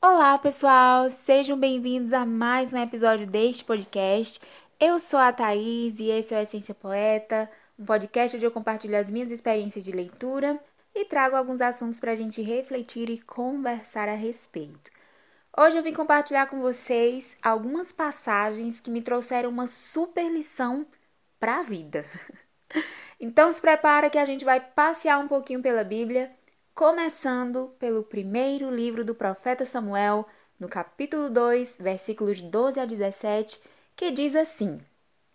Olá, 0.00 0.38
pessoal! 0.38 1.10
Sejam 1.10 1.58
bem-vindos 1.58 2.14
a 2.14 2.24
mais 2.24 2.72
um 2.72 2.78
episódio 2.78 3.26
deste 3.26 3.62
podcast. 3.62 4.40
Eu 4.80 4.98
sou 4.98 5.20
a 5.20 5.30
Thaís 5.34 6.00
e 6.00 6.08
esse 6.08 6.32
é 6.32 6.38
o 6.38 6.42
Essência 6.42 6.74
Poeta, 6.74 7.50
um 7.78 7.84
podcast 7.84 8.34
onde 8.38 8.46
eu 8.46 8.50
compartilho 8.50 8.96
as 8.96 9.10
minhas 9.10 9.30
experiências 9.30 9.84
de 9.84 9.92
leitura 9.92 10.58
e 10.94 11.04
trago 11.04 11.36
alguns 11.36 11.60
assuntos 11.60 12.00
para 12.00 12.12
a 12.12 12.16
gente 12.16 12.40
refletir 12.40 13.10
e 13.10 13.20
conversar 13.20 14.08
a 14.08 14.14
respeito. 14.14 14.90
Hoje 15.56 15.76
eu 15.76 15.82
vim 15.82 15.92
compartilhar 15.92 16.46
com 16.46 16.60
vocês 16.60 17.36
algumas 17.42 17.90
passagens 17.90 18.80
que 18.80 18.88
me 18.88 19.02
trouxeram 19.02 19.50
uma 19.50 19.66
super 19.66 20.30
lição 20.30 20.86
para 21.38 21.58
a 21.58 21.62
vida. 21.62 22.04
Então 23.22 23.52
se 23.52 23.60
prepara 23.60 24.08
que 24.08 24.16
a 24.16 24.24
gente 24.24 24.46
vai 24.46 24.58
passear 24.58 25.18
um 25.18 25.28
pouquinho 25.28 25.60
pela 25.60 25.84
Bíblia 25.84 26.30
começando 26.74 27.74
pelo 27.78 28.02
primeiro 28.02 28.74
livro 28.74 29.04
do 29.04 29.14
profeta 29.14 29.66
Samuel, 29.66 30.26
no 30.58 30.66
capítulo 30.66 31.28
2, 31.28 31.76
versículos 31.78 32.40
12 32.40 32.80
a 32.80 32.86
17, 32.86 33.60
que 33.94 34.10
diz 34.10 34.34
assim: 34.34 34.80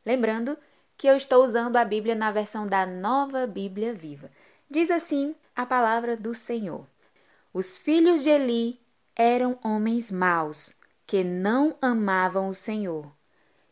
Lembrando 0.04 0.58
que 0.98 1.06
eu 1.06 1.16
estou 1.16 1.46
usando 1.46 1.78
a 1.78 1.86
Bíblia 1.86 2.16
na 2.16 2.32
versão 2.32 2.66
da 2.66 2.88
Nova 2.88 3.46
Bíblia 3.46 3.94
Viva. 3.94 4.32
Diz 4.68 4.90
assim 4.90 5.36
a 5.56 5.64
palavra 5.64 6.18
do 6.18 6.34
Senhor: 6.34 6.88
Os 7.54 7.78
filhos 7.78 8.24
de 8.24 8.30
Eli 8.30 8.80
eram 9.16 9.58
homens 9.64 10.12
maus, 10.12 10.74
que 11.08 11.24
não 11.24 11.76
amavam 11.82 12.50
o 12.50 12.54
Senhor. 12.54 13.12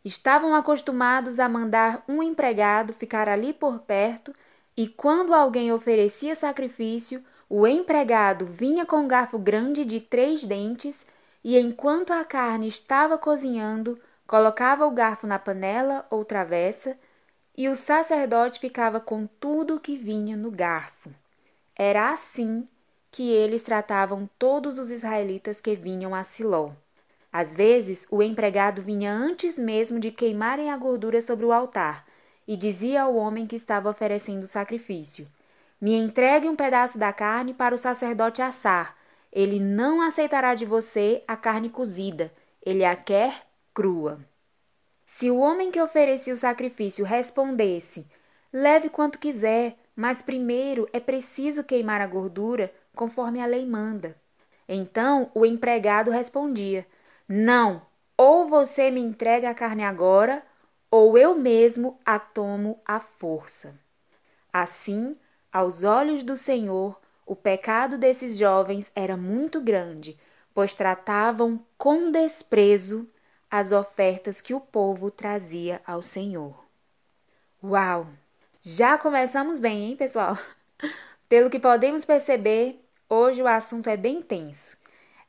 Estavam 0.03 0.53
acostumados 0.53 1.39
a 1.39 1.47
mandar 1.47 2.03
um 2.07 2.21
empregado 2.21 2.93
ficar 2.93 3.27
ali 3.27 3.53
por 3.53 3.79
perto, 3.79 4.33
e 4.75 4.87
quando 4.87 5.33
alguém 5.33 5.71
oferecia 5.71 6.35
sacrifício, 6.35 7.23
o 7.49 7.67
empregado 7.67 8.45
vinha 8.45 8.85
com 8.85 8.97
um 8.97 9.07
garfo 9.07 9.37
grande 9.37 9.85
de 9.85 9.99
três 9.99 10.43
dentes 10.43 11.05
e, 11.43 11.57
enquanto 11.57 12.11
a 12.11 12.23
carne 12.23 12.67
estava 12.67 13.17
cozinhando, 13.17 13.99
colocava 14.25 14.87
o 14.87 14.91
garfo 14.91 15.27
na 15.27 15.37
panela 15.37 16.05
ou 16.09 16.25
travessa 16.25 16.97
e 17.55 17.69
o 17.69 17.75
sacerdote 17.75 18.59
ficava 18.59 18.99
com 18.99 19.27
tudo 19.27 19.79
que 19.79 19.95
vinha 19.95 20.35
no 20.35 20.49
garfo. 20.49 21.11
Era 21.75 22.11
assim 22.11 22.67
que 23.13 23.31
eles 23.31 23.61
tratavam 23.61 24.27
todos 24.39 24.79
os 24.79 24.89
israelitas 24.89 25.61
que 25.61 25.75
vinham 25.75 26.15
a 26.15 26.23
Siló. 26.23 26.71
Às 27.31 27.55
vezes, 27.55 28.07
o 28.09 28.23
empregado 28.23 28.81
vinha 28.81 29.13
antes 29.13 29.55
mesmo 29.55 29.99
de 29.99 30.09
queimarem 30.09 30.71
a 30.71 30.77
gordura 30.77 31.21
sobre 31.21 31.45
o 31.45 31.53
altar 31.53 32.07
e 32.47 32.57
dizia 32.57 33.03
ao 33.03 33.15
homem 33.15 33.45
que 33.45 33.55
estava 33.55 33.87
oferecendo 33.87 34.45
o 34.45 34.47
sacrifício: 34.47 35.27
me 35.79 35.93
entregue 35.93 36.49
um 36.49 36.55
pedaço 36.55 36.97
da 36.97 37.13
carne 37.13 37.53
para 37.53 37.75
o 37.75 37.77
sacerdote 37.77 38.41
assar. 38.41 38.97
Ele 39.31 39.59
não 39.59 40.01
aceitará 40.01 40.55
de 40.55 40.65
você 40.65 41.23
a 41.27 41.37
carne 41.37 41.69
cozida, 41.69 42.33
ele 42.65 42.83
a 42.83 42.95
quer 42.95 43.45
crua. 43.75 44.19
Se 45.05 45.29
o 45.29 45.37
homem 45.37 45.69
que 45.69 45.79
oferecia 45.81 46.33
o 46.33 46.37
sacrifício 46.37 47.05
respondesse: 47.05 48.07
Leve 48.51 48.89
quanto 48.89 49.19
quiser, 49.19 49.77
mas 49.95 50.23
primeiro 50.23 50.89
é 50.91 50.99
preciso 50.99 51.63
queimar 51.63 52.01
a 52.01 52.07
gordura, 52.07 52.73
conforme 52.95 53.41
a 53.41 53.45
lei 53.45 53.65
manda. 53.65 54.15
Então 54.67 55.29
o 55.33 55.45
empregado 55.45 56.11
respondia: 56.11 56.85
Não, 57.27 57.81
ou 58.17 58.47
você 58.47 58.89
me 58.89 59.01
entrega 59.01 59.49
a 59.49 59.55
carne 59.55 59.83
agora, 59.83 60.43
ou 60.89 61.17
eu 61.17 61.35
mesmo 61.35 61.99
a 62.05 62.19
tomo 62.19 62.79
à 62.85 62.99
força. 62.99 63.75
Assim, 64.51 65.17
aos 65.51 65.83
olhos 65.83 66.23
do 66.23 66.37
Senhor, 66.37 66.99
o 67.25 67.35
pecado 67.35 67.97
desses 67.97 68.37
jovens 68.37 68.91
era 68.95 69.17
muito 69.17 69.59
grande, 69.61 70.19
pois 70.53 70.75
tratavam 70.75 71.65
com 71.77 72.11
desprezo 72.11 73.09
as 73.49 73.71
ofertas 73.71 74.41
que 74.41 74.53
o 74.53 74.59
povo 74.59 75.09
trazia 75.09 75.81
ao 75.85 76.01
Senhor. 76.01 76.63
Uau! 77.63 78.07
Já 78.61 78.97
começamos 78.97 79.59
bem, 79.59 79.89
hein, 79.89 79.95
pessoal? 79.95 80.37
Pelo 81.29 81.49
que 81.49 81.59
podemos 81.59 82.05
perceber, 82.05 82.82
hoje 83.13 83.41
o 83.41 83.47
assunto 83.47 83.89
é 83.89 83.95
bem 83.95 84.21
tenso. 84.21 84.75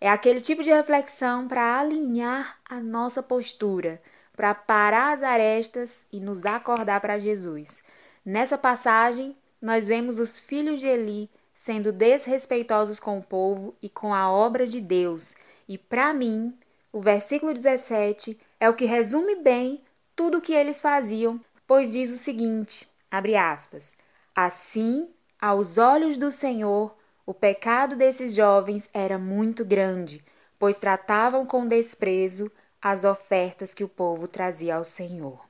É 0.00 0.08
aquele 0.08 0.40
tipo 0.40 0.62
de 0.62 0.70
reflexão 0.70 1.46
para 1.46 1.78
alinhar 1.78 2.58
a 2.68 2.80
nossa 2.80 3.22
postura, 3.22 4.02
para 4.36 4.54
parar 4.54 5.12
as 5.12 5.22
arestas 5.22 6.04
e 6.12 6.18
nos 6.18 6.44
acordar 6.44 7.00
para 7.00 7.18
Jesus. 7.18 7.82
Nessa 8.24 8.58
passagem, 8.58 9.36
nós 9.60 9.88
vemos 9.88 10.18
os 10.18 10.38
filhos 10.38 10.80
de 10.80 10.86
Eli 10.86 11.30
sendo 11.54 11.92
desrespeitosos 11.92 12.98
com 12.98 13.18
o 13.18 13.22
povo 13.22 13.74
e 13.80 13.88
com 13.88 14.12
a 14.12 14.30
obra 14.30 14.66
de 14.66 14.80
Deus. 14.80 15.34
E 15.68 15.78
para 15.78 16.12
mim, 16.12 16.56
o 16.92 17.00
versículo 17.00 17.54
17 17.54 18.38
é 18.60 18.68
o 18.68 18.74
que 18.74 18.84
resume 18.84 19.36
bem 19.36 19.78
tudo 20.14 20.38
o 20.38 20.40
que 20.40 20.52
eles 20.52 20.80
faziam, 20.80 21.40
pois 21.66 21.92
diz 21.92 22.12
o 22.12 22.18
seguinte: 22.18 22.88
abre 23.10 23.36
aspas. 23.36 23.92
Assim, 24.34 25.08
aos 25.40 25.78
olhos 25.78 26.18
do 26.18 26.30
Senhor, 26.30 26.94
o 27.26 27.32
pecado 27.32 27.96
desses 27.96 28.34
jovens 28.34 28.88
era 28.92 29.18
muito 29.18 29.64
grande, 29.64 30.24
pois 30.58 30.78
tratavam 30.78 31.46
com 31.46 31.66
desprezo 31.66 32.50
as 32.80 33.04
ofertas 33.04 33.72
que 33.72 33.82
o 33.82 33.88
povo 33.88 34.28
trazia 34.28 34.76
ao 34.76 34.84
Senhor. 34.84 35.48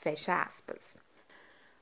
Fecha 0.00 0.42
aspas. 0.42 0.98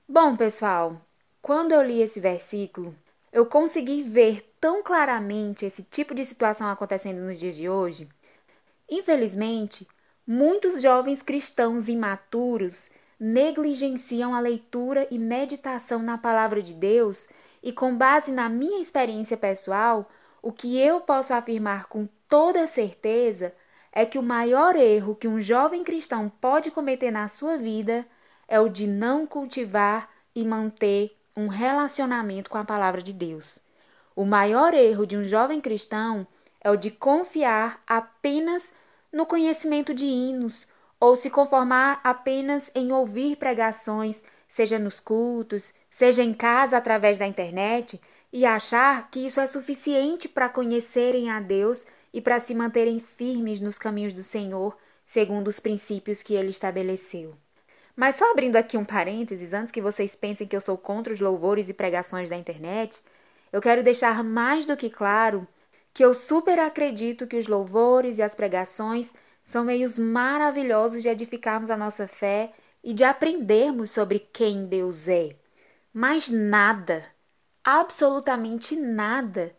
Bom, 0.09 0.37
pessoal, 0.37 1.00
quando 1.43 1.72
eu 1.72 1.83
li 1.83 2.00
esse 2.00 2.21
versículo, 2.21 2.95
eu 3.33 3.45
consegui 3.45 4.03
ver 4.03 4.55
tão 4.61 4.83
claramente 4.83 5.66
esse 5.66 5.83
tipo 5.83 6.15
de 6.15 6.25
situação 6.25 6.69
acontecendo 6.69 7.21
nos 7.21 7.41
dias 7.41 7.56
de 7.56 7.69
hoje. 7.69 8.09
Infelizmente, 8.89 9.89
muitos 10.27 10.81
jovens 10.81 11.22
cristãos 11.22 11.89
imaturos 11.89 12.91
negligenciam 13.19 14.34
a 14.34 14.41
leitura 14.41 15.09
e 15.11 15.19
meditação 15.19 16.03
na 16.03 16.16
palavra 16.16 16.62
de 16.62 16.75
Deus, 16.75 17.28
e 17.64 17.72
com 17.72 17.97
base 17.97 18.30
na 18.30 18.47
minha 18.47 18.82
experiência 18.82 19.38
pessoal, 19.38 20.06
o 20.42 20.52
que 20.52 20.78
eu 20.78 21.00
posso 21.00 21.32
afirmar 21.32 21.86
com 21.86 22.06
toda 22.28 22.66
certeza 22.66 23.54
é 23.91 24.04
que 24.04 24.19
o 24.19 24.22
maior 24.22 24.76
erro 24.76 25.14
que 25.14 25.26
um 25.26 25.41
jovem 25.41 25.82
cristão 25.82 26.28
pode 26.28 26.70
cometer 26.70 27.10
na 27.10 27.26
sua 27.26 27.56
vida 27.56 28.06
é 28.47 28.60
o 28.60 28.69
de 28.69 28.86
não 28.86 29.26
cultivar 29.26 30.10
e 30.34 30.44
manter 30.44 31.16
um 31.34 31.48
relacionamento 31.48 32.50
com 32.50 32.58
a 32.58 32.64
palavra 32.66 33.03
de 33.03 33.14
Deus. 33.14 33.58
O 34.14 34.26
maior 34.26 34.74
erro 34.74 35.06
de 35.06 35.16
um 35.16 35.24
jovem 35.24 35.58
cristão 35.58 36.26
é 36.60 36.70
o 36.70 36.76
de 36.76 36.91
confiar 36.91 37.82
apenas 37.86 38.74
no 39.10 39.24
conhecimento 39.24 39.94
de 39.94 40.04
hinos 40.04 40.69
ou 41.00 41.16
se 41.16 41.30
conformar 41.30 41.98
apenas 42.04 42.70
em 42.74 42.92
ouvir 42.92 43.36
pregações, 43.36 44.22
seja 44.50 44.78
nos 44.78 45.00
cultos, 45.00 45.72
seja 45.94 46.25
em 46.25 46.34
casa 46.34 46.77
através 46.77 47.21
da 47.21 47.27
internet, 47.27 48.00
e 48.32 48.44
achar 48.44 49.09
que 49.12 49.25
isso 49.25 49.38
é 49.38 49.47
suficiente 49.47 50.28
para 50.28 50.49
conhecerem 50.49 51.31
a 51.31 51.38
Deus 51.38 51.87
e 52.12 52.21
para 52.21 52.41
se 52.41 52.53
manterem 52.53 52.99
firmes 52.99 53.60
nos 53.60 53.78
caminhos 53.78 54.12
do 54.12 54.25
Senhor, 54.25 54.77
segundo 55.06 55.47
os 55.47 55.60
princípios 55.60 56.21
que 56.21 56.34
ele 56.34 56.50
estabeleceu. 56.50 57.37
Mas 57.94 58.16
só 58.16 58.33
abrindo 58.33 58.56
aqui 58.56 58.77
um 58.77 58.84
parênteses, 58.84 59.53
antes 59.53 59.71
que 59.71 59.81
vocês 59.81 60.16
pensem 60.16 60.49
que 60.49 60.56
eu 60.56 60.60
sou 60.60 60.77
contra 60.77 61.12
os 61.12 61.21
louvores 61.21 61.69
e 61.69 61.75
pregações 61.75 62.28
da 62.28 62.37
internet, 62.37 62.99
eu 63.53 63.60
quero 63.60 63.84
deixar 63.84 64.25
mais 64.25 64.66
do 64.66 64.77
que 64.77 64.91
claro 64.91 65.47
que 65.93 66.04
eu 66.04 66.12
super 66.12 66.59
acredito 66.59 67.25
que 67.25 67.37
os 67.37 67.47
louvores 67.47 68.19
e 68.19 68.22
as 68.22 68.34
pregações 68.34 69.15
são 69.44 69.62
meios 69.62 69.97
maravilhosos 69.97 71.04
de 71.04 71.09
edificarmos 71.09 71.71
a 71.71 71.77
nossa 71.77 72.09
fé 72.09 72.51
e 72.83 72.92
de 72.92 73.04
aprendermos 73.04 73.92
sobre 73.92 74.18
quem 74.18 74.66
Deus 74.66 75.07
é. 75.07 75.36
Mas 75.96 76.28
nada, 76.28 77.06
absolutamente 77.62 78.74
nada, 78.74 79.54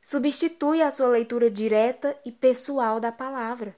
substitui 0.00 0.80
a 0.80 0.92
sua 0.92 1.08
leitura 1.08 1.50
direta 1.50 2.16
e 2.24 2.30
pessoal 2.30 3.00
da 3.00 3.10
palavra. 3.10 3.76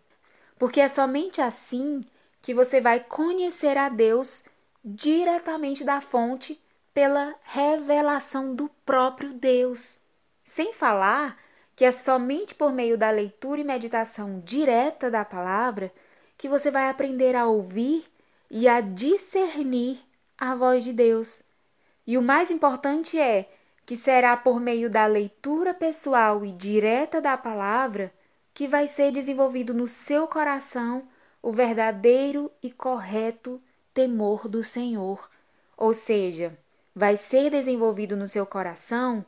Porque 0.59 0.79
é 0.79 0.91
somente 0.91 1.41
assim 1.41 2.05
que 2.43 2.53
você 2.53 2.83
vai 2.83 3.01
conhecer 3.01 3.79
a 3.79 3.89
Deus 3.89 4.45
diretamente 4.85 5.85
da 5.85 6.03
fonte 6.03 6.61
pela 6.93 7.35
revelação 7.45 8.55
do 8.55 8.69
próprio 8.85 9.33
Deus. 9.33 9.99
Sem 10.45 10.75
falar 10.75 11.39
que 11.75 11.83
é 11.83 11.93
somente 11.93 12.55
por 12.55 12.75
meio 12.75 12.99
da 12.99 13.11
leitura 13.11 13.63
e 13.63 13.65
meditação 13.65 14.39
direta 14.45 15.11
da 15.11 15.25
palavra 15.25 15.91
que 16.37 16.47
você 16.47 16.71
vai 16.71 16.91
aprender 16.91 17.35
a 17.35 17.47
ouvir 17.47 18.05
e 18.51 18.69
a 18.69 18.83
discernir 18.83 19.99
a 20.37 20.55
voz 20.55 20.85
de 20.85 20.93
Deus. 20.93 21.43
E 22.07 22.19
o 22.19 22.23
mais 22.23 22.51
importante 22.51 23.19
é 23.19 23.49
que 23.85 23.97
será 23.97 24.37
por 24.37 24.61
meio 24.61 24.89
da 24.89 25.07
leitura 25.07 25.75
pessoal 25.75 26.45
e 26.45 26.53
direta 26.53 27.21
da 27.21 27.37
palavra 27.37 28.13
que 28.55 28.69
vai 28.69 28.87
ser 28.87 29.13
desenvolvido 29.13 29.73
no 29.73 29.87
seu 29.87 30.27
coração 30.27 31.09
o 31.43 31.53
verdadeiro 31.53 32.51
e 32.63 32.71
correto 32.71 33.61
temor 33.93 34.49
do 34.49 34.63
Senhor. 34.63 35.29
Ou 35.77 35.93
seja, 35.93 36.57
vai 36.95 37.17
ser 37.17 37.51
desenvolvido 37.51 38.17
no 38.17 38.29
seu 38.29 38.47
coração 38.47 39.25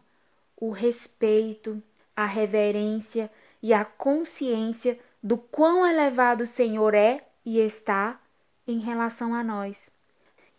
o 0.56 0.70
respeito, 0.70 1.82
a 2.15 2.27
reverência 2.27 3.31
e 3.62 3.73
a 3.73 3.85
consciência 3.85 4.99
do 5.23 5.37
quão 5.37 5.87
elevado 5.87 6.44
o 6.44 6.47
Senhor 6.47 6.94
é 6.94 7.25
e 7.44 7.59
está 7.59 8.20
em 8.67 8.79
relação 8.79 9.35
a 9.35 9.43
nós. 9.43 9.91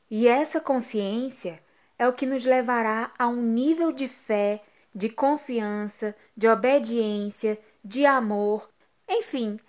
E 0.10 0.28
essa 0.28 0.60
consciência 0.60 1.60
é 1.98 2.08
o 2.08 2.14
que 2.14 2.26
nos 2.26 2.46
levará 2.46 3.12
a 3.18 3.28
um 3.28 3.42
nível 3.42 3.92
de 3.92 4.08
fé, 4.08 4.64
de 4.94 5.10
confiança, 5.10 6.16
de 6.36 6.48
obediência, 6.48 7.60
de 7.84 8.06
amor, 8.06 8.70
enfim, 9.08 9.60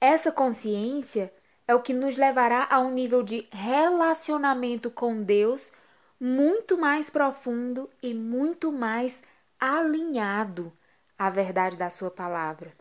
essa 0.00 0.32
consciência 0.32 1.32
é 1.68 1.74
o 1.74 1.82
que 1.82 1.92
nos 1.92 2.16
levará 2.16 2.66
a 2.70 2.80
um 2.80 2.90
nível 2.90 3.22
de 3.22 3.46
relacionamento 3.50 4.90
com 4.90 5.22
Deus 5.22 5.72
muito 6.18 6.78
mais 6.78 7.10
profundo 7.10 7.90
e 8.02 8.14
muito 8.14 8.72
mais 8.72 9.22
alinhado 9.60 10.72
à 11.18 11.28
verdade 11.28 11.76
da 11.76 11.90
Sua 11.90 12.10
palavra. 12.10 12.72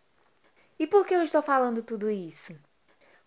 E 0.80 0.88
por 0.88 1.06
que 1.06 1.14
eu 1.14 1.24
estou 1.24 1.42
falando 1.42 1.82
tudo 1.82 2.10
isso? 2.10 2.56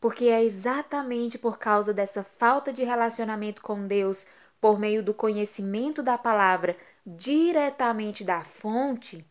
Porque 0.01 0.27
é 0.27 0.43
exatamente 0.45 1.39
por 1.39 1.59
causa 1.59 1.93
dessa 1.93 2.23
falta 2.23 2.73
de 2.73 2.85
relacionamento 2.85 3.61
com 3.61 3.87
Deus 3.87 4.27
por 4.61 4.79
meio 4.79 5.03
do 5.03 5.15
conhecimento 5.15 6.03
da 6.03 6.19
palavra 6.19 6.77
diretamente 7.07 8.25
da 8.25 8.43
fonte 8.45 9.25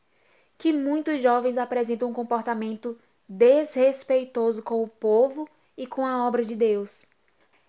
que 0.58 0.74
muitos 0.74 1.22
jovens 1.22 1.58
apresentam 1.58 2.10
um 2.10 2.14
comportamento 2.14 2.98
desrespeitoso 3.28 4.64
com 4.64 4.82
o 4.82 4.88
povo 4.88 5.48
e 5.78 5.86
com 5.86 6.06
a 6.06 6.26
obra 6.26 6.44
de 6.44 6.56
Deus. 6.56 7.06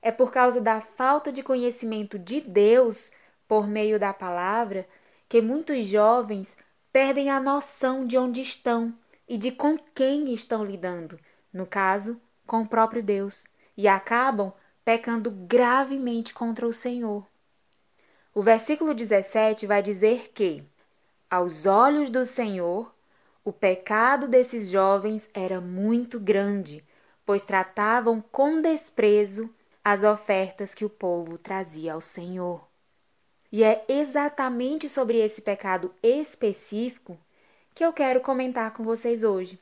É 0.01 0.11
por 0.11 0.31
causa 0.31 0.61
da 0.61 0.81
falta 0.81 1.31
de 1.31 1.43
conhecimento 1.43 2.19
de 2.19 2.41
Deus 2.41 3.13
por 3.47 3.67
meio 3.67 3.99
da 3.99 4.13
palavra 4.13 4.89
que 5.29 5.43
muitos 5.43 5.87
jovens 5.87 6.57
perdem 6.93 7.31
a 7.31 7.41
noção 7.41 8.07
de 8.07 8.17
onde 8.17 8.41
estão 8.41 8.95
e 9.29 9.37
de 9.37 9.53
com 9.53 9.77
quem 9.95 10.33
estão 10.33 10.65
lidando, 10.65 11.19
no 11.53 11.67
caso, 11.67 12.21
com 12.47 12.63
o 12.63 12.69
próprio 12.69 13.03
Deus, 13.03 13.45
e 13.77 13.87
acabam 13.87 14.53
pecando 14.85 15.31
gravemente 15.31 16.33
contra 16.33 16.67
o 16.67 16.73
Senhor. 16.73 17.27
O 18.35 18.43
versículo 18.43 18.95
17 18.95 19.67
vai 19.67 19.83
dizer 19.83 20.31
que, 20.33 20.63
aos 21.31 21.67
olhos 21.67 22.11
do 22.11 22.25
Senhor, 22.25 22.95
o 23.45 23.53
pecado 23.53 24.29
desses 24.29 24.69
jovens 24.69 25.29
era 25.33 25.61
muito 25.61 26.21
grande, 26.21 26.85
pois 27.25 27.45
tratavam 27.45 28.23
com 28.31 28.61
desprezo 28.61 29.53
as 29.83 30.05
ofertas 30.05 30.75
que 30.75 30.85
o 30.85 30.91
povo 30.91 31.39
trazia 31.39 31.95
ao 31.95 32.01
Senhor. 32.01 32.69
E 33.51 33.65
é 33.65 33.85
exatamente 33.89 34.89
sobre 34.89 35.19
esse 35.19 35.41
pecado 35.41 35.95
específico 36.03 37.19
que 37.75 37.83
eu 37.85 37.93
quero 37.93 38.21
comentar 38.21 38.75
com 38.75 38.85
vocês 38.85 39.25
hoje. 39.25 39.59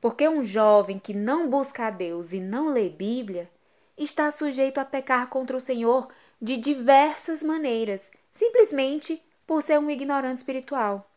Porque 0.00 0.28
um 0.28 0.44
jovem 0.44 0.98
que 0.98 1.12
não 1.12 1.48
busca 1.48 1.86
a 1.86 1.90
Deus 1.90 2.32
e 2.32 2.38
não 2.38 2.68
lê 2.68 2.88
Bíblia 2.88 3.50
está 3.96 4.30
sujeito 4.30 4.78
a 4.78 4.84
pecar 4.84 5.28
contra 5.28 5.56
o 5.56 5.60
Senhor 5.60 6.08
de 6.40 6.56
diversas 6.56 7.42
maneiras, 7.42 8.10
simplesmente 8.32 9.22
por 9.46 9.62
ser 9.62 9.78
um 9.78 9.90
ignorante 9.90 10.38
espiritual. 10.38 11.10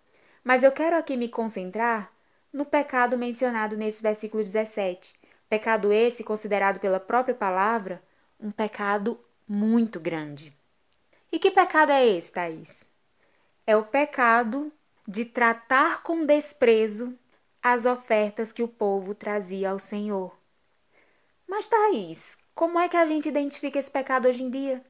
Mas 0.43 0.63
eu 0.63 0.71
quero 0.71 0.95
aqui 0.95 1.17
me 1.17 1.27
concentrar 1.27 2.11
no 2.51 2.65
pecado 2.65 3.17
mencionado 3.17 3.75
nesse 3.75 4.01
versículo 4.01 4.43
17. 4.43 5.13
Pecado 5.49 5.91
esse 5.93 6.23
considerado 6.23 6.79
pela 6.79 6.99
própria 6.99 7.35
palavra 7.35 8.01
um 8.39 8.51
pecado 8.51 9.19
muito 9.47 9.99
grande. 9.99 10.53
E 11.31 11.39
que 11.39 11.51
pecado 11.51 11.91
é 11.91 12.05
esse, 12.05 12.31
Thaís? 12.31 12.83
É 13.65 13.75
o 13.75 13.83
pecado 13.83 14.71
de 15.07 15.25
tratar 15.25 16.03
com 16.03 16.25
desprezo 16.25 17.17
as 17.61 17.85
ofertas 17.85 18.51
que 18.51 18.63
o 18.63 18.67
povo 18.67 19.13
trazia 19.13 19.71
ao 19.71 19.79
Senhor. 19.79 20.35
Mas, 21.47 21.67
Thaís, 21.67 22.37
como 22.53 22.79
é 22.79 22.87
que 22.87 22.97
a 22.97 23.05
gente 23.05 23.29
identifica 23.29 23.79
esse 23.79 23.91
pecado 23.91 24.27
hoje 24.27 24.43
em 24.43 24.49
dia? 24.49 24.83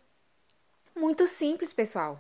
Muito 0.98 1.28
simples, 1.28 1.74
pessoal. 1.74 2.20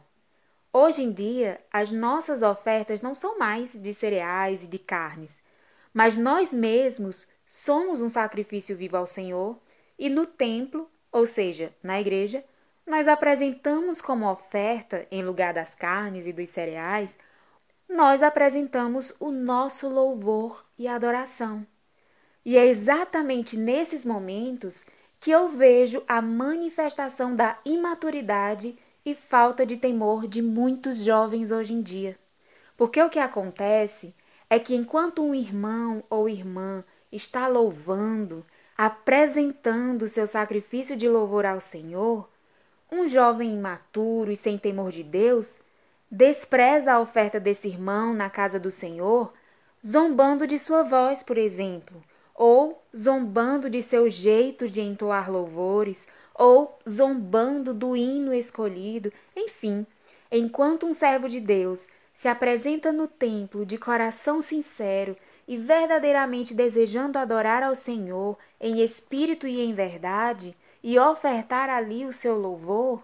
Hoje 0.71 1.01
em 1.01 1.11
dia, 1.11 1.59
as 1.73 1.91
nossas 1.91 2.43
ofertas 2.43 3.01
não 3.01 3.15
são 3.15 3.39
mais 3.39 3.73
de 3.73 3.91
cereais 3.91 4.63
e 4.63 4.67
de 4.67 4.77
carnes, 4.77 5.41
mas 5.91 6.15
nós 6.15 6.53
mesmos 6.53 7.27
somos 7.43 8.03
um 8.03 8.09
sacrifício 8.09 8.77
vivo 8.77 8.95
ao 8.95 9.07
Senhor 9.07 9.59
e 9.97 10.11
no 10.11 10.27
templo, 10.27 10.87
ou 11.11 11.25
seja, 11.25 11.73
na 11.81 11.99
igreja, 11.99 12.45
nós 12.85 13.07
apresentamos 13.07 13.99
como 13.99 14.31
oferta, 14.31 15.07
em 15.09 15.23
lugar 15.23 15.55
das 15.55 15.73
carnes 15.73 16.27
e 16.27 16.31
dos 16.31 16.49
cereais, 16.49 17.17
nós 17.89 18.21
apresentamos 18.21 19.11
o 19.19 19.31
nosso 19.31 19.89
louvor 19.89 20.63
e 20.77 20.87
adoração. 20.87 21.65
E 22.45 22.55
é 22.55 22.67
exatamente 22.67 23.57
nesses 23.57 24.05
momentos 24.05 24.85
que 25.19 25.31
eu 25.31 25.49
vejo 25.49 26.03
a 26.07 26.21
manifestação 26.21 27.35
da 27.35 27.57
imaturidade 27.65 28.77
e 29.05 29.15
falta 29.15 29.65
de 29.65 29.77
temor 29.77 30.27
de 30.27 30.41
muitos 30.41 30.97
jovens 30.97 31.51
hoje 31.51 31.73
em 31.73 31.81
dia. 31.81 32.17
Porque 32.75 33.01
o 33.01 33.09
que 33.09 33.19
acontece 33.19 34.13
é 34.49 34.59
que 34.59 34.75
enquanto 34.75 35.23
um 35.23 35.33
irmão 35.33 36.03
ou 36.09 36.29
irmã 36.29 36.83
está 37.11 37.47
louvando, 37.47 38.45
apresentando 38.77 40.07
seu 40.07 40.27
sacrifício 40.27 40.95
de 40.95 41.09
louvor 41.09 41.45
ao 41.45 41.59
Senhor, 41.59 42.29
um 42.91 43.07
jovem 43.07 43.55
imaturo 43.55 44.31
e 44.31 44.37
sem 44.37 44.57
temor 44.57 44.91
de 44.91 45.03
Deus 45.03 45.59
despreza 46.09 46.93
a 46.93 46.99
oferta 46.99 47.39
desse 47.39 47.67
irmão 47.67 48.13
na 48.13 48.29
casa 48.29 48.59
do 48.59 48.71
Senhor, 48.71 49.33
zombando 49.85 50.47
de 50.47 50.57
sua 50.57 50.83
voz, 50.83 51.21
por 51.21 51.37
exemplo, 51.37 52.01
ou 52.37 52.81
zombando 52.95 53.67
de 53.67 53.81
seu 53.81 54.07
jeito 54.07 54.69
de 54.69 54.79
entoar 54.79 55.29
louvores, 55.31 56.07
ou 56.35 56.77
zombando 56.87 57.73
do 57.73 57.95
hino 57.97 58.31
escolhido, 58.31 59.11
enfim, 59.35 59.87
enquanto 60.31 60.85
um 60.85 60.93
servo 60.93 61.27
de 61.27 61.39
Deus 61.39 61.89
se 62.13 62.27
apresenta 62.27 62.91
no 62.91 63.07
templo 63.07 63.65
de 63.65 63.77
coração 63.77 64.41
sincero 64.41 65.17
e 65.47 65.57
verdadeiramente 65.57 66.53
desejando 66.53 67.17
adorar 67.17 67.63
ao 67.63 67.73
Senhor 67.73 68.37
em 68.61 68.81
espírito 68.81 69.47
e 69.47 69.59
em 69.61 69.73
verdade, 69.73 70.55
e 70.83 70.97
ofertar 70.99 71.69
ali 71.69 72.05
o 72.05 72.13
seu 72.13 72.37
louvor, 72.37 73.03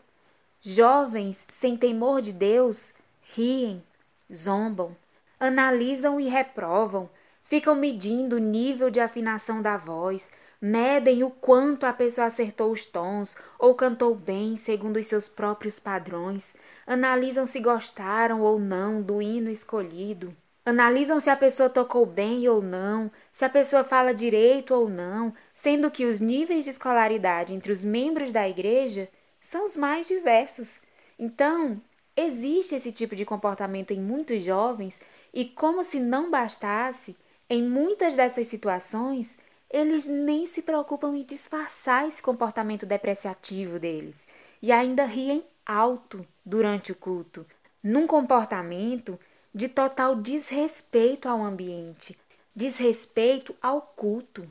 jovens 0.61 1.45
sem 1.49 1.75
temor 1.75 2.21
de 2.21 2.31
Deus 2.31 2.93
riem, 3.35 3.83
zombam, 4.31 4.95
analisam 5.39 6.19
e 6.19 6.27
reprovam, 6.27 7.09
ficam 7.53 7.75
medindo 7.75 8.37
o 8.37 8.39
nível 8.39 8.89
de 8.89 8.99
afinação 8.99 9.61
da 9.61 9.77
voz, 9.77 10.31
medem 10.59 11.23
o 11.23 11.29
quanto 11.29 11.85
a 11.85 11.93
pessoa 11.93 12.25
acertou 12.25 12.71
os 12.71 12.83
tons 12.83 13.37
ou 13.59 13.75
cantou 13.75 14.15
bem 14.15 14.57
segundo 14.57 14.97
os 14.97 15.05
seus 15.05 15.29
próprios 15.29 15.77
padrões, 15.77 16.55
analisam 16.87 17.45
se 17.45 17.59
gostaram 17.59 18.41
ou 18.41 18.57
não 18.57 19.03
do 19.03 19.21
hino 19.21 19.51
escolhido, 19.51 20.35
analisam 20.65 21.19
se 21.19 21.29
a 21.29 21.35
pessoa 21.35 21.69
tocou 21.69 22.07
bem 22.07 22.49
ou 22.49 22.59
não, 22.59 23.11
se 23.31 23.45
a 23.45 23.49
pessoa 23.49 23.83
fala 23.83 24.15
direito 24.15 24.73
ou 24.73 24.89
não, 24.89 25.31
sendo 25.53 25.91
que 25.91 26.05
os 26.05 26.19
níveis 26.19 26.65
de 26.65 26.71
escolaridade 26.71 27.53
entre 27.53 27.71
os 27.71 27.83
membros 27.83 28.33
da 28.33 28.49
igreja 28.49 29.07
são 29.39 29.63
os 29.65 29.77
mais 29.77 30.07
diversos. 30.07 30.79
Então, 31.19 31.79
existe 32.17 32.73
esse 32.73 32.91
tipo 32.91 33.15
de 33.15 33.25
comportamento 33.25 33.91
em 33.91 33.99
muitos 33.99 34.43
jovens 34.43 34.99
e, 35.31 35.45
como 35.45 35.83
se 35.83 35.99
não 35.99 36.31
bastasse, 36.31 37.15
em 37.49 37.63
muitas 37.63 38.15
dessas 38.15 38.47
situações 38.47 39.37
eles 39.69 40.07
nem 40.07 40.45
se 40.45 40.61
preocupam 40.61 41.15
em 41.15 41.23
disfarçar 41.23 42.07
esse 42.07 42.21
comportamento 42.21 42.85
depreciativo 42.85 43.79
deles 43.79 44.27
e 44.61 44.71
ainda 44.71 45.03
riem 45.05 45.43
alto 45.65 46.25
durante 46.45 46.91
o 46.91 46.95
culto, 46.95 47.45
num 47.81 48.05
comportamento 48.05 49.19
de 49.53 49.67
total 49.67 50.15
desrespeito 50.15 51.27
ao 51.27 51.41
ambiente, 51.41 52.17
desrespeito 52.55 53.55
ao 53.61 53.81
culto, 53.81 54.49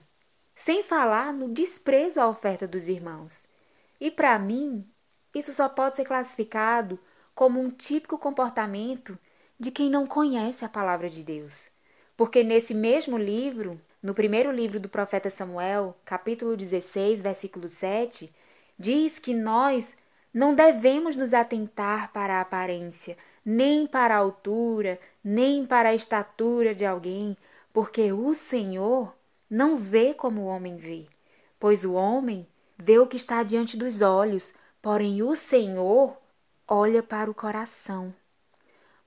sem 0.54 0.82
falar 0.82 1.32
no 1.32 1.48
desprezo 1.48 2.20
à 2.20 2.28
oferta 2.28 2.66
dos 2.66 2.88
irmãos. 2.88 3.44
E 4.00 4.10
para 4.10 4.38
mim, 4.38 4.86
isso 5.34 5.52
só 5.54 5.68
pode 5.68 5.96
ser 5.96 6.04
classificado 6.04 6.98
como 7.34 7.60
um 7.60 7.70
típico 7.70 8.18
comportamento 8.18 9.18
de 9.58 9.70
quem 9.70 9.88
não 9.88 10.06
conhece 10.06 10.64
a 10.64 10.68
palavra 10.68 11.08
de 11.08 11.22
Deus. 11.22 11.71
Porque 12.22 12.44
nesse 12.44 12.72
mesmo 12.72 13.18
livro, 13.18 13.80
no 14.00 14.14
primeiro 14.14 14.52
livro 14.52 14.78
do 14.78 14.88
profeta 14.88 15.28
Samuel, 15.28 15.96
capítulo 16.04 16.56
16, 16.56 17.20
versículo 17.20 17.68
7, 17.68 18.32
diz 18.78 19.18
que 19.18 19.34
nós 19.34 19.96
não 20.32 20.54
devemos 20.54 21.16
nos 21.16 21.34
atentar 21.34 22.12
para 22.12 22.34
a 22.34 22.42
aparência, 22.42 23.18
nem 23.44 23.88
para 23.88 24.14
a 24.14 24.18
altura, 24.18 25.00
nem 25.24 25.66
para 25.66 25.88
a 25.88 25.94
estatura 25.96 26.76
de 26.76 26.86
alguém, 26.86 27.36
porque 27.72 28.12
o 28.12 28.32
Senhor 28.34 29.12
não 29.50 29.76
vê 29.76 30.14
como 30.14 30.42
o 30.42 30.46
homem 30.46 30.76
vê. 30.76 31.06
pois 31.58 31.84
o 31.84 31.94
homem 31.94 32.46
vê 32.78 33.00
o 33.00 33.06
que 33.08 33.16
está 33.16 33.42
diante 33.42 33.76
dos 33.76 34.00
olhos, 34.00 34.54
porém 34.80 35.24
o 35.24 35.34
Senhor 35.34 36.16
olha 36.68 37.02
para 37.02 37.28
o 37.28 37.34
coração. 37.34 38.14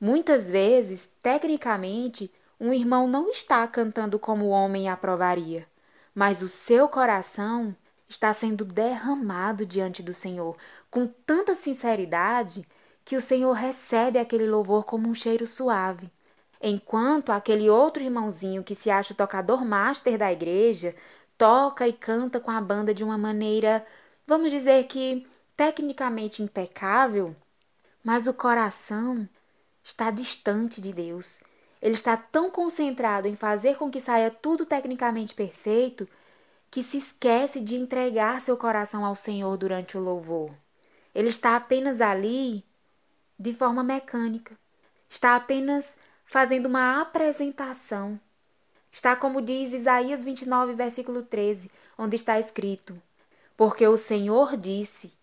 Muitas 0.01 0.51
vezes, 0.51 1.10
tecnicamente, 1.24 2.29
um 2.59 2.74
irmão 2.74 3.07
não 3.07 3.29
está 3.29 3.67
cantando 3.67 4.17
como 4.17 4.45
o 4.45 4.50
homem 4.50 4.89
aprovaria, 4.89 5.67
mas 6.13 6.41
o 6.41 6.47
seu 6.47 6.88
coração 6.88 7.75
está 8.07 8.33
sendo 8.33 8.63
derramado 8.63 9.65
diante 9.65 10.01
do 10.01 10.13
Senhor 10.13 10.55
com 10.89 11.07
tanta 11.07 11.55
sinceridade 11.55 12.65
que 13.03 13.15
o 13.15 13.21
Senhor 13.21 13.53
recebe 13.53 14.17
aquele 14.17 14.47
louvor 14.47 14.83
como 14.85 15.07
um 15.07 15.15
cheiro 15.15 15.45
suave. 15.45 16.09
Enquanto 16.62 17.31
aquele 17.31 17.69
outro 17.69 18.01
irmãozinho 18.01 18.63
que 18.63 18.74
se 18.74 18.89
acha 18.89 19.13
o 19.13 19.15
tocador 19.15 19.63
master 19.65 20.17
da 20.17 20.31
igreja 20.31 20.95
toca 21.38 21.88
e 21.88 21.93
canta 21.93 22.39
com 22.39 22.50
a 22.50 22.62
banda 22.62 22.93
de 22.93 23.03
uma 23.03 23.17
maneira, 23.17 23.85
vamos 24.25 24.50
dizer 24.50 24.85
que 24.85 25.27
tecnicamente 25.55 26.41
impecável, 26.41 27.35
mas 28.03 28.25
o 28.27 28.33
coração 28.33 29.27
está 29.83 30.09
distante 30.09 30.81
de 30.81 30.93
Deus. 30.93 31.41
Ele 31.82 31.94
está 31.94 32.17
tão 32.17 32.50
concentrado 32.50 33.27
em 33.27 33.36
fazer 33.36 33.77
com 33.77 33.91
que 33.91 34.00
saia 34.00 34.32
tudo 34.32 34.65
tecnicamente 34.65 35.34
perfeito 35.34 36.08
que 36.72 36.84
se 36.84 36.98
esquece 36.98 37.62
de 37.62 37.75
entregar 37.75 38.41
seu 38.41 38.58
coração 38.58 39.05
ao 39.05 39.15
Senhor 39.15 39.55
durante 39.58 39.98
o 39.98 40.01
louvor. 40.01 40.51
Ele 41.13 41.29
está 41.29 41.55
apenas 41.55 42.01
ali 42.01 42.63
de 43.39 43.53
forma 43.53 43.84
mecânica. 43.84 44.58
Está 45.10 45.36
apenas 45.36 45.98
fazendo 46.25 46.65
uma 46.65 47.01
apresentação. 47.01 48.20
Está 48.91 49.15
como 49.15 49.41
diz 49.41 49.74
Isaías 49.74 50.24
29, 50.24 50.74
versículo 50.74 51.24
13, 51.24 51.72
onde 51.98 52.15
está 52.15 52.39
escrito: 52.39 53.01
Porque 53.55 53.88
o 53.88 53.98
Senhor 53.98 54.58
disse: 54.58 55.13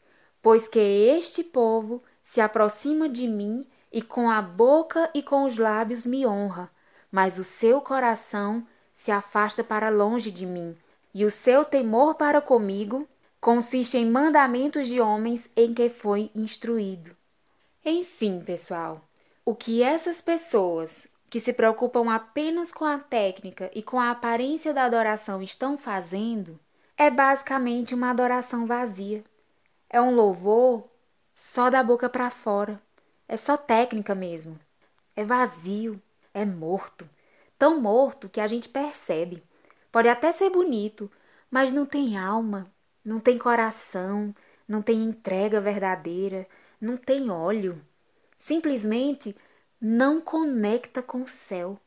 Pois 0.41 0.69
que 0.69 0.79
este 0.79 1.45
povo 1.45 2.03
se 2.23 2.41
aproxima 2.41 3.09
de 3.09 3.27
mim 3.27 3.67
e 3.93 4.01
com 4.01 4.31
a 4.31 4.41
boca 4.41 5.11
e 5.13 5.23
com 5.23 5.45
os 5.45 5.59
lábios 5.59 6.07
me 6.07 6.27
honra, 6.27 6.71
mas 7.11 7.39
o 7.39 7.45
seu 7.45 7.81
coração 7.81 8.67
se 8.95 9.11
afasta 9.11 9.63
para 9.63 9.91
longe 9.91 10.31
de 10.31 10.47
mim, 10.47 10.77
e 11.15 11.25
o 11.25 11.31
seu 11.31 11.65
temor 11.65 12.15
para 12.15 12.41
comigo 12.41 13.07
consiste 13.41 13.99
em 13.99 14.09
mandamentos 14.09 14.89
de 14.89 15.01
homens 15.01 15.51
em 15.57 15.75
que 15.75 15.89
foi 15.91 16.31
instruído. 16.35 17.15
Enfim, 17.85 18.41
pessoal, 18.41 19.03
o 19.45 19.55
que 19.55 19.83
essas 19.83 20.21
pessoas 20.21 21.09
que 21.29 21.41
se 21.41 21.53
preocupam 21.53 22.13
apenas 22.13 22.71
com 22.71 22.85
a 22.85 22.99
técnica 22.99 23.71
e 23.75 23.83
com 23.83 23.99
a 23.99 24.11
aparência 24.11 24.73
da 24.73 24.85
adoração 24.85 25.43
estão 25.43 25.77
fazendo 25.77 26.59
é 26.97 27.11
basicamente 27.11 27.95
uma 27.95 28.11
adoração 28.11 28.67
vazia. 28.67 29.25
É 29.91 30.01
um 30.01 30.15
louvor 30.15 30.85
só 31.35 31.69
da 31.69 31.83
boca 31.83 32.09
para 32.09 32.31
fora. 32.31 32.81
É 33.33 33.37
só 33.39 33.57
técnica 33.57 34.15
mesmo. 34.15 34.61
É 35.17 35.25
vazio, 35.25 35.99
é 36.35 36.45
morto. 36.45 37.09
Tão 37.59 37.81
morto 37.81 38.29
que 38.29 38.39
a 38.39 38.47
gente 38.47 38.69
percebe. 38.69 39.43
Pode 39.91 40.07
até 40.07 40.31
ser 40.33 40.51
bonito, 40.51 41.11
mas 41.51 41.73
não 41.73 41.87
tem 41.87 42.19
alma, 42.19 42.71
não 43.03 43.19
tem 43.19 43.39
coração, 43.39 44.35
não 44.69 44.83
tem 44.83 45.03
entrega 45.03 45.63
verdadeira, 45.63 46.47
não 46.79 46.99
tem 46.99 47.31
óleo. 47.31 47.83
Simplesmente 48.39 49.35
não 49.81 50.21
conecta 50.21 51.03
com 51.03 51.23
o 51.23 51.29
céu. 51.29 51.81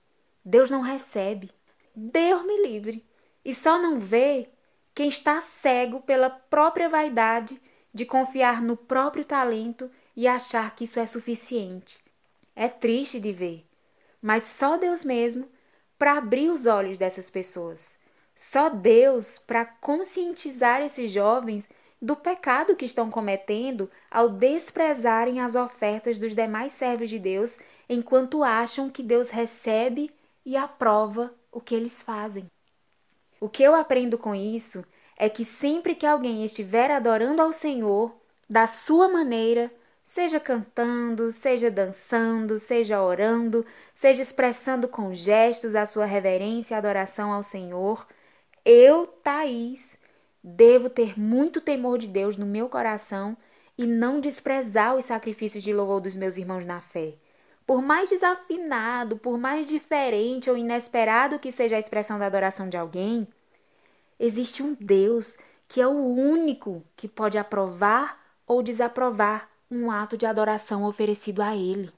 Deus 0.44 0.72
não 0.72 0.82
recebe. 0.82 1.52
Deus 1.96 2.44
me 2.44 2.64
livre. 2.68 3.06
E 3.46 3.54
só 3.54 3.80
não 3.80 4.00
vê 4.00 4.50
quem 4.96 5.10
está 5.10 5.40
cego 5.42 6.02
pela 6.02 6.28
própria 6.28 6.90
vaidade 6.90 7.62
de 7.94 8.04
confiar 8.04 8.64
no 8.64 8.76
próprio 8.76 9.24
talento 9.24 9.92
e 10.16 10.28
achar 10.28 10.76
que 10.76 10.86
isso 10.86 11.00
é 11.00 11.06
suficiente. 11.06 12.00
É 12.56 12.68
triste 12.68 13.20
de 13.20 13.32
ver, 13.32 13.66
mas 14.22 14.44
só 14.44 14.78
Deus 14.78 15.04
mesmo 15.04 15.48
para 15.98 16.18
abrir 16.18 16.50
os 16.50 16.66
olhos 16.66 16.98
dessas 16.98 17.30
pessoas. 17.30 17.98
Só 18.36 18.70
Deus 18.70 19.40
para 19.40 19.66
conscientizar 19.66 20.82
esses 20.82 21.12
jovens 21.12 21.70
do 22.02 22.16
pecado 22.16 22.76
que 22.76 22.86
estão 22.86 23.10
cometendo 23.10 23.90
ao 24.12 24.30
desprezarem 24.30 25.40
as 25.40 25.56
ofertas 25.56 26.18
dos 26.18 26.36
demais 26.36 26.74
servos 26.74 27.10
de 27.10 27.18
Deus 27.18 27.60
enquanto 27.90 28.44
acham 28.44 28.90
que 28.90 29.02
Deus 29.02 29.30
recebe 29.30 30.12
e 30.46 30.56
aprova 30.58 31.34
o 31.52 31.62
que 31.62 31.74
eles 31.74 32.02
fazem. 32.02 32.46
O 33.40 33.50
que 33.50 33.64
eu 33.64 33.74
aprendo 33.74 34.18
com 34.18 34.36
isso 34.36 34.84
é 35.18 35.30
que 35.30 35.46
sempre 35.46 35.96
que 35.96 36.06
alguém 36.06 36.44
estiver 36.44 36.92
adorando 36.92 37.42
ao 37.42 37.54
Senhor, 37.54 38.14
da 38.50 38.68
sua 38.68 39.08
maneira, 39.08 39.72
seja 40.06 40.40
cantando, 40.40 41.32
seja 41.32 41.70
dançando, 41.70 42.60
seja 42.60 43.02
orando, 43.02 43.66
seja 43.94 44.22
expressando 44.22 44.88
com 44.88 45.14
gestos 45.14 45.76
a 45.76 45.86
sua 45.86 46.06
reverência 46.06 46.76
e 46.76 46.78
adoração 46.78 47.34
ao 47.34 47.44
Senhor, 47.44 48.08
eu, 48.64 49.08
Thaís, 49.08 49.98
Devo 50.48 50.92
ter 50.92 51.20
muito 51.20 51.60
temor 51.60 51.98
de 51.98 52.06
Deus 52.06 52.38
no 52.38 52.46
meu 52.46 52.70
coração 52.70 53.36
e 53.76 53.88
não 53.88 54.22
desprezar 54.22 54.96
os 54.96 55.06
sacrifícios 55.06 55.64
de 55.64 55.74
louvor 55.74 56.00
dos 56.00 56.16
meus 56.16 56.38
irmãos 56.38 56.64
na 56.64 56.80
fé. 56.82 57.16
Por 57.66 57.82
mais 57.82 58.12
desafinado, 58.12 59.18
por 59.18 59.40
mais 59.40 59.68
diferente 59.68 60.48
ou 60.48 60.56
inesperado 60.56 61.40
que 61.40 61.52
seja 61.52 61.78
a 61.78 61.80
expressão 61.80 62.20
da 62.20 62.28
adoração 62.28 62.70
de 62.70 62.78
alguém, 62.78 63.28
existe 64.20 64.62
um 64.62 64.78
Deus 64.80 65.40
que 65.68 65.82
é 65.82 65.88
o 65.88 66.14
único 66.14 66.86
que 66.96 67.08
pode 67.08 67.40
aprovar 67.40 68.24
ou 68.46 68.62
desaprovar 68.62 69.50
um 69.70 69.90
ato 69.92 70.18
de 70.18 70.26
adoração 70.26 70.84
oferecido 70.84 71.42
a 71.42 71.56
Ele. 71.56 71.92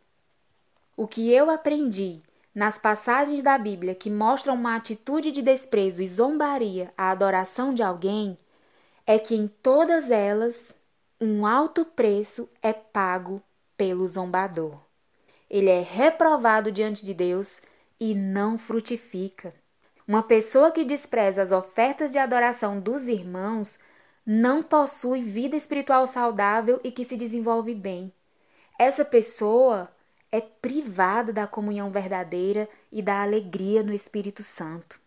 O 0.95 1.07
que 1.07 1.31
eu 1.31 1.49
aprendi 1.49 2.21
nas 2.57 2.79
passagens 2.79 3.43
da 3.43 3.55
Bíblia 3.55 3.93
que 3.93 4.09
mostram 4.09 4.55
uma 4.55 4.75
atitude 4.75 5.31
de 5.31 5.43
desprezo 5.43 6.01
e 6.01 6.07
zombaria 6.07 6.91
à 6.97 7.11
adoração 7.11 7.71
de 7.71 7.83
alguém, 7.83 8.35
é 9.05 9.19
que 9.19 9.35
em 9.35 9.47
todas 9.47 10.09
elas 10.09 10.73
um 11.21 11.45
alto 11.45 11.85
preço 11.85 12.49
é 12.59 12.73
pago 12.73 13.43
pelo 13.77 14.07
zombador. 14.07 14.75
Ele 15.47 15.69
é 15.69 15.81
reprovado 15.81 16.71
diante 16.71 17.05
de 17.05 17.13
Deus 17.13 17.61
e 17.99 18.15
não 18.15 18.57
frutifica. 18.57 19.53
Uma 20.07 20.23
pessoa 20.23 20.71
que 20.71 20.83
despreza 20.83 21.43
as 21.43 21.51
ofertas 21.51 22.11
de 22.11 22.17
adoração 22.17 22.79
dos 22.79 23.07
irmãos 23.07 23.77
não 24.29 24.61
possui 24.61 25.21
vida 25.21 25.55
espiritual 25.55 26.05
saudável 26.05 26.81
e 26.83 26.91
que 26.91 27.05
se 27.05 27.15
desenvolve 27.15 27.73
bem. 27.73 28.11
Essa 28.77 29.05
pessoa 29.05 29.89
é 30.29 30.41
privada 30.41 31.31
da 31.31 31.47
comunhão 31.47 31.89
verdadeira 31.89 32.67
e 32.91 33.01
da 33.01 33.21
alegria 33.21 33.81
no 33.81 33.93
Espírito 33.93 34.43
Santo. 34.43 34.99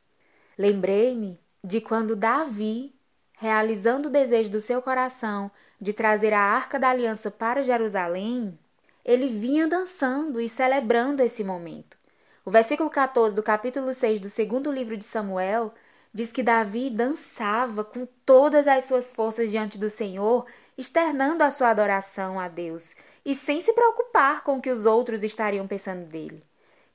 Lembrei-me 0.56 1.38
de 1.62 1.82
quando 1.82 2.16
Davi, 2.16 2.94
realizando 3.34 4.08
o 4.08 4.10
desejo 4.10 4.50
do 4.50 4.62
seu 4.62 4.80
coração 4.80 5.50
de 5.78 5.92
trazer 5.92 6.32
a 6.32 6.40
arca 6.40 6.78
da 6.78 6.88
aliança 6.88 7.30
para 7.30 7.62
Jerusalém, 7.62 8.58
ele 9.04 9.28
vinha 9.28 9.68
dançando 9.68 10.40
e 10.40 10.48
celebrando 10.48 11.22
esse 11.22 11.44
momento. 11.44 11.98
O 12.42 12.50
versículo 12.50 12.88
14 12.88 13.36
do 13.36 13.42
capítulo 13.42 13.92
6 13.92 14.18
do 14.18 14.30
segundo 14.30 14.72
livro 14.72 14.96
de 14.96 15.04
Samuel 15.04 15.74
diz 16.12 16.32
que 16.32 16.42
Davi 16.42 16.90
dançava 16.90 17.84
com 17.84 18.06
todas 18.24 18.66
as 18.66 18.84
suas 18.84 19.12
forças 19.12 19.50
diante 19.50 19.78
do 19.78 19.88
Senhor, 19.88 20.46
externando 20.76 21.42
a 21.42 21.50
sua 21.50 21.70
adoração 21.70 22.38
a 22.38 22.48
Deus 22.48 22.94
e 23.24 23.34
sem 23.34 23.60
se 23.60 23.72
preocupar 23.72 24.42
com 24.42 24.56
o 24.56 24.60
que 24.60 24.70
os 24.70 24.86
outros 24.86 25.22
estariam 25.22 25.66
pensando 25.66 26.06
dele. 26.06 26.42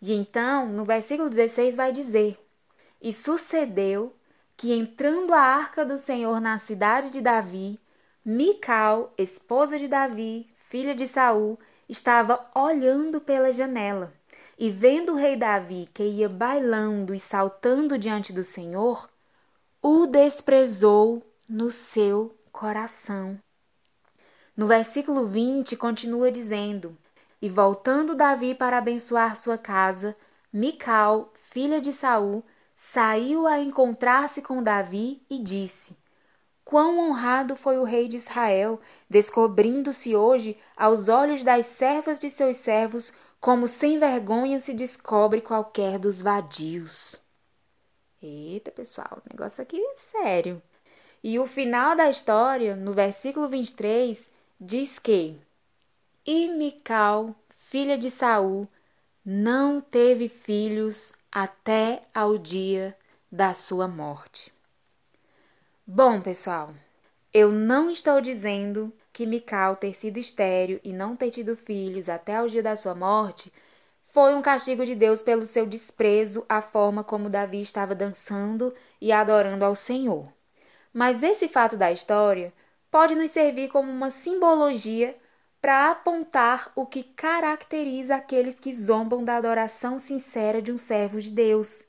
E 0.02 0.14
então, 0.14 0.68
no 0.68 0.84
versículo 0.84 1.30
16, 1.30 1.76
vai 1.76 1.92
dizer: 1.92 2.38
E 3.02 3.14
sucedeu 3.14 4.14
que, 4.58 4.74
entrando 4.74 5.34
a 5.34 5.40
arca 5.40 5.86
do 5.86 5.98
Senhor 5.98 6.40
na 6.40 6.60
cidade 6.60 7.10
de 7.10 7.22
Davi, 7.22 7.80
Mical, 8.24 9.14
esposa 9.18 9.78
de 9.78 9.88
Davi, 9.88 10.50
filha 10.70 10.96
de 10.96 11.08
Saul, 11.08 11.60
estava 11.88 12.44
olhando 12.56 13.22
pela 13.22 13.52
janela. 13.52 14.12
E 14.58 14.70
vendo 14.70 15.14
o 15.14 15.16
rei 15.16 15.36
Davi 15.36 15.90
que 15.94 16.04
ia 16.04 16.30
bailando 16.30 17.14
e 17.14 17.20
saltando 17.20 17.98
diante 17.98 18.32
do 18.32 18.44
Senhor, 18.44 19.10
o 19.82 20.08
desprezou 20.08 21.22
no 21.48 21.70
seu 21.70 22.36
coração. 22.52 23.38
No 24.56 24.68
versículo 24.68 25.28
20 25.28 25.76
continua 25.76 26.32
dizendo: 26.32 26.98
E 27.42 27.50
voltando 27.50 28.16
Davi 28.16 28.56
para 28.56 28.78
abençoar 28.78 29.36
sua 29.36 29.58
casa, 29.58 30.16
Mical, 30.54 31.34
filha 31.52 31.82
de 31.82 31.92
Saul, 31.92 32.42
saiu 32.74 33.46
a 33.46 33.60
encontrar-se 33.60 34.42
com 34.42 34.64
Davi 34.64 35.22
e 35.30 35.38
disse: 35.38 35.98
Quão 36.64 36.98
honrado 36.98 37.58
foi 37.58 37.78
o 37.78 37.84
rei 37.84 38.08
de 38.08 38.16
Israel, 38.16 38.80
descobrindo-se 39.10 40.16
hoje 40.16 40.58
aos 40.78 41.10
olhos 41.10 41.44
das 41.44 41.66
servas 41.66 42.22
de 42.22 42.32
seus 42.32 42.56
servos, 42.56 43.12
como 43.46 43.68
sem 43.68 44.00
vergonha 44.00 44.60
se 44.60 44.74
descobre 44.74 45.40
qualquer 45.40 46.00
dos 46.00 46.20
vadios. 46.20 47.22
Eita, 48.20 48.72
pessoal, 48.72 49.22
o 49.24 49.30
negócio 49.32 49.62
aqui 49.62 49.80
é 49.80 49.96
sério. 49.96 50.60
E 51.24 51.38
o 51.38 51.46
final 51.46 51.96
da 51.96 52.10
história, 52.10 52.76
no 52.76 52.92
versículo 52.96 53.48
23, 53.48 54.32
diz 54.60 54.98
que 54.98 55.38
E 56.26 56.48
Mical, 56.48 57.36
filha 57.70 58.00
de 58.00 58.10
Saul, 58.10 58.68
não 59.24 59.80
teve 59.80 60.28
filhos 60.28 61.14
até 61.32 62.02
ao 62.16 62.40
dia 62.40 62.98
da 63.32 63.54
sua 63.54 63.88
morte. 63.88 64.52
Bom, 65.86 66.20
pessoal, 66.20 66.74
eu 67.32 67.52
não 67.52 67.92
estou 67.92 68.20
dizendo 68.20 68.92
que 69.16 69.26
Mical 69.26 69.78
ter 69.78 69.96
sido 69.96 70.18
estéril 70.18 70.78
e 70.84 70.92
não 70.92 71.16
ter 71.16 71.32
tido 71.32 71.56
filhos 71.56 72.10
até 72.10 72.42
o 72.42 72.50
dia 72.50 72.62
da 72.62 72.76
sua 72.76 72.94
morte 72.94 73.50
foi 74.12 74.36
um 74.36 74.42
castigo 74.42 74.86
de 74.86 74.94
Deus 74.94 75.24
pelo 75.24 75.46
seu 75.46 75.66
desprezo 75.66 76.46
à 76.50 76.62
forma 76.62 77.02
como 77.02 77.30
Davi 77.30 77.62
estava 77.62 77.96
dançando 77.96 78.76
e 79.00 79.14
adorando 79.14 79.64
ao 79.64 79.74
Senhor. 79.74 80.28
Mas 80.94 81.24
esse 81.24 81.48
fato 81.48 81.78
da 81.78 81.94
história 81.94 82.52
pode 82.92 83.16
nos 83.16 83.32
servir 83.32 83.70
como 83.70 83.90
uma 83.90 84.12
simbologia 84.12 85.16
para 85.62 85.92
apontar 85.92 86.74
o 86.76 86.86
que 86.86 87.02
caracteriza 87.02 88.18
aqueles 88.18 88.60
que 88.60 88.74
zombam 88.74 89.24
da 89.24 89.38
adoração 89.38 89.98
sincera 89.98 90.62
de 90.62 90.74
um 90.74 90.78
servo 90.78 91.22
de 91.22 91.32
Deus. 91.32 91.86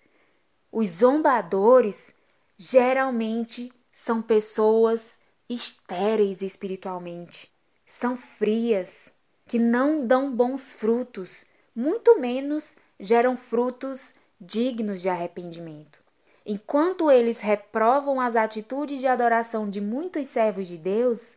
Os 0.71 0.91
zombadores 0.91 2.15
geralmente 2.57 3.73
são 3.93 4.23
pessoas 4.23 5.26
estéreis 5.49 6.43
espiritualmente, 6.43 7.51
são 7.87 8.17
frias, 8.17 9.13
que 9.47 9.59
não 9.59 10.07
dão 10.07 10.31
bons 10.31 10.73
frutos 10.73 11.47
muito 11.77 12.19
menos 12.19 12.77
geram 12.99 13.37
frutos 13.37 14.15
dignos 14.41 15.03
de 15.03 15.11
arrependimento. 15.11 16.01
Enquanto 16.45 17.11
eles 17.11 17.41
reprovam 17.41 18.19
as 18.19 18.35
atitudes 18.35 19.01
de 19.01 19.07
adoração 19.07 19.69
de 19.69 19.81
muitos 19.81 20.27
servos 20.29 20.67
de 20.67 20.79
Deus, 20.79 21.37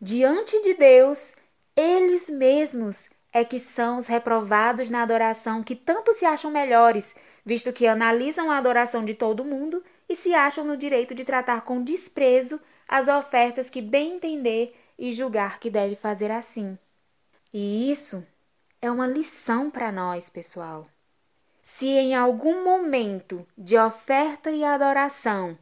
diante 0.00 0.62
de 0.62 0.74
Deus, 0.74 1.34
eles 1.74 2.30
mesmos 2.30 3.10
é 3.32 3.44
que 3.44 3.58
são 3.58 3.98
os 3.98 4.06
reprovados 4.06 4.90
na 4.90 5.02
adoração 5.02 5.62
que 5.62 5.74
tanto 5.74 6.12
se 6.12 6.24
acham 6.24 6.50
melhores, 6.50 7.16
visto 7.44 7.72
que 7.72 7.86
analisam 7.86 8.50
a 8.50 8.58
adoração 8.58 9.04
de 9.04 9.14
todo 9.14 9.44
mundo 9.44 9.82
e 10.08 10.14
se 10.14 10.34
acham 10.34 10.64
no 10.64 10.76
direito 10.76 11.14
de 11.14 11.24
tratar 11.24 11.62
com 11.62 11.82
desprezo 11.82 12.60
as 12.90 13.06
ofertas 13.06 13.70
que 13.70 13.80
bem 13.80 14.16
entender 14.16 14.76
e 14.98 15.12
julgar 15.12 15.60
que 15.60 15.70
deve 15.70 15.94
fazer 15.94 16.28
assim. 16.28 16.76
E 17.54 17.88
isso 17.88 18.26
é 18.82 18.90
uma 18.90 19.06
lição 19.06 19.70
para 19.70 19.92
nós, 19.92 20.28
pessoal. 20.28 20.88
Se 21.62 21.86
em 21.86 22.16
algum 22.16 22.64
momento 22.64 23.46
de 23.56 23.78
oferta 23.78 24.50
e 24.50 24.64
adoração 24.64 25.56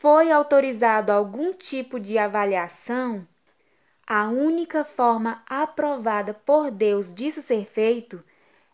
foi 0.00 0.32
autorizado 0.32 1.12
algum 1.12 1.52
tipo 1.52 2.00
de 2.00 2.16
avaliação, 2.16 3.28
a 4.06 4.28
única 4.28 4.86
forma 4.86 5.42
aprovada 5.46 6.32
por 6.32 6.70
Deus 6.70 7.14
disso 7.14 7.42
ser 7.42 7.66
feito 7.66 8.24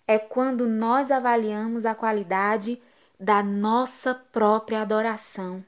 é 0.07 0.17
quando 0.17 0.69
nós 0.69 1.11
avaliamos 1.11 1.85
a 1.85 1.95
qualidade 1.95 2.81
da 3.19 3.43
nossa 3.43 4.15
própria 4.15 4.83
adoração. 4.83 5.65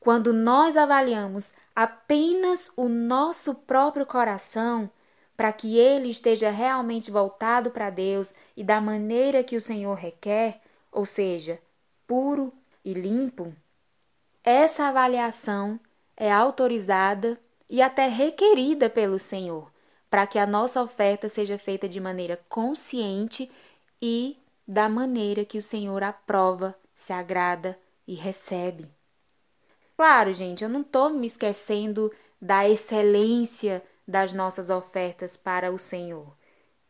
Quando 0.00 0.32
nós 0.32 0.78
avaliamos 0.78 1.52
apenas 1.76 2.72
o 2.74 2.88
nosso 2.88 3.54
próprio 3.54 4.06
coração, 4.06 4.90
para 5.36 5.52
que 5.52 5.78
ele 5.78 6.10
esteja 6.10 6.50
realmente 6.50 7.10
voltado 7.10 7.70
para 7.70 7.90
Deus 7.90 8.34
e 8.56 8.64
da 8.64 8.80
maneira 8.80 9.44
que 9.44 9.56
o 9.56 9.60
Senhor 9.60 9.94
requer, 9.94 10.60
ou 10.90 11.04
seja, 11.04 11.58
puro 12.06 12.52
e 12.82 12.94
limpo, 12.94 13.54
essa 14.42 14.88
avaliação 14.88 15.78
é 16.16 16.32
autorizada 16.32 17.38
e 17.68 17.80
até 17.80 18.06
requerida 18.06 18.90
pelo 18.90 19.18
Senhor, 19.18 19.70
para 20.08 20.26
que 20.26 20.38
a 20.38 20.46
nossa 20.46 20.82
oferta 20.82 21.28
seja 21.28 21.56
feita 21.56 21.88
de 21.88 22.00
maneira 22.00 22.38
consciente 22.48 23.50
e 24.00 24.36
da 24.66 24.88
maneira 24.88 25.44
que 25.44 25.58
o 25.58 25.62
Senhor 25.62 26.02
aprova, 26.02 26.74
se 26.94 27.12
agrada 27.12 27.78
e 28.06 28.14
recebe. 28.14 28.99
Claro, 30.00 30.32
gente, 30.32 30.64
eu 30.64 30.70
não 30.70 30.80
estou 30.80 31.10
me 31.10 31.26
esquecendo 31.26 32.10
da 32.40 32.66
excelência 32.66 33.84
das 34.08 34.32
nossas 34.32 34.70
ofertas 34.70 35.36
para 35.36 35.70
o 35.70 35.78
Senhor. 35.78 36.34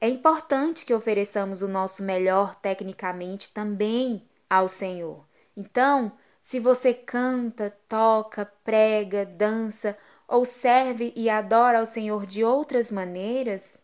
É 0.00 0.08
importante 0.08 0.86
que 0.86 0.94
ofereçamos 0.94 1.60
o 1.60 1.66
nosso 1.66 2.04
melhor 2.04 2.54
tecnicamente 2.54 3.52
também 3.52 4.22
ao 4.48 4.68
Senhor. 4.68 5.26
Então, 5.56 6.12
se 6.40 6.60
você 6.60 6.94
canta, 6.94 7.76
toca, 7.88 8.46
prega, 8.62 9.26
dança 9.26 9.98
ou 10.28 10.44
serve 10.44 11.12
e 11.16 11.28
adora 11.28 11.80
ao 11.80 11.86
Senhor 11.86 12.24
de 12.24 12.44
outras 12.44 12.92
maneiras, 12.92 13.82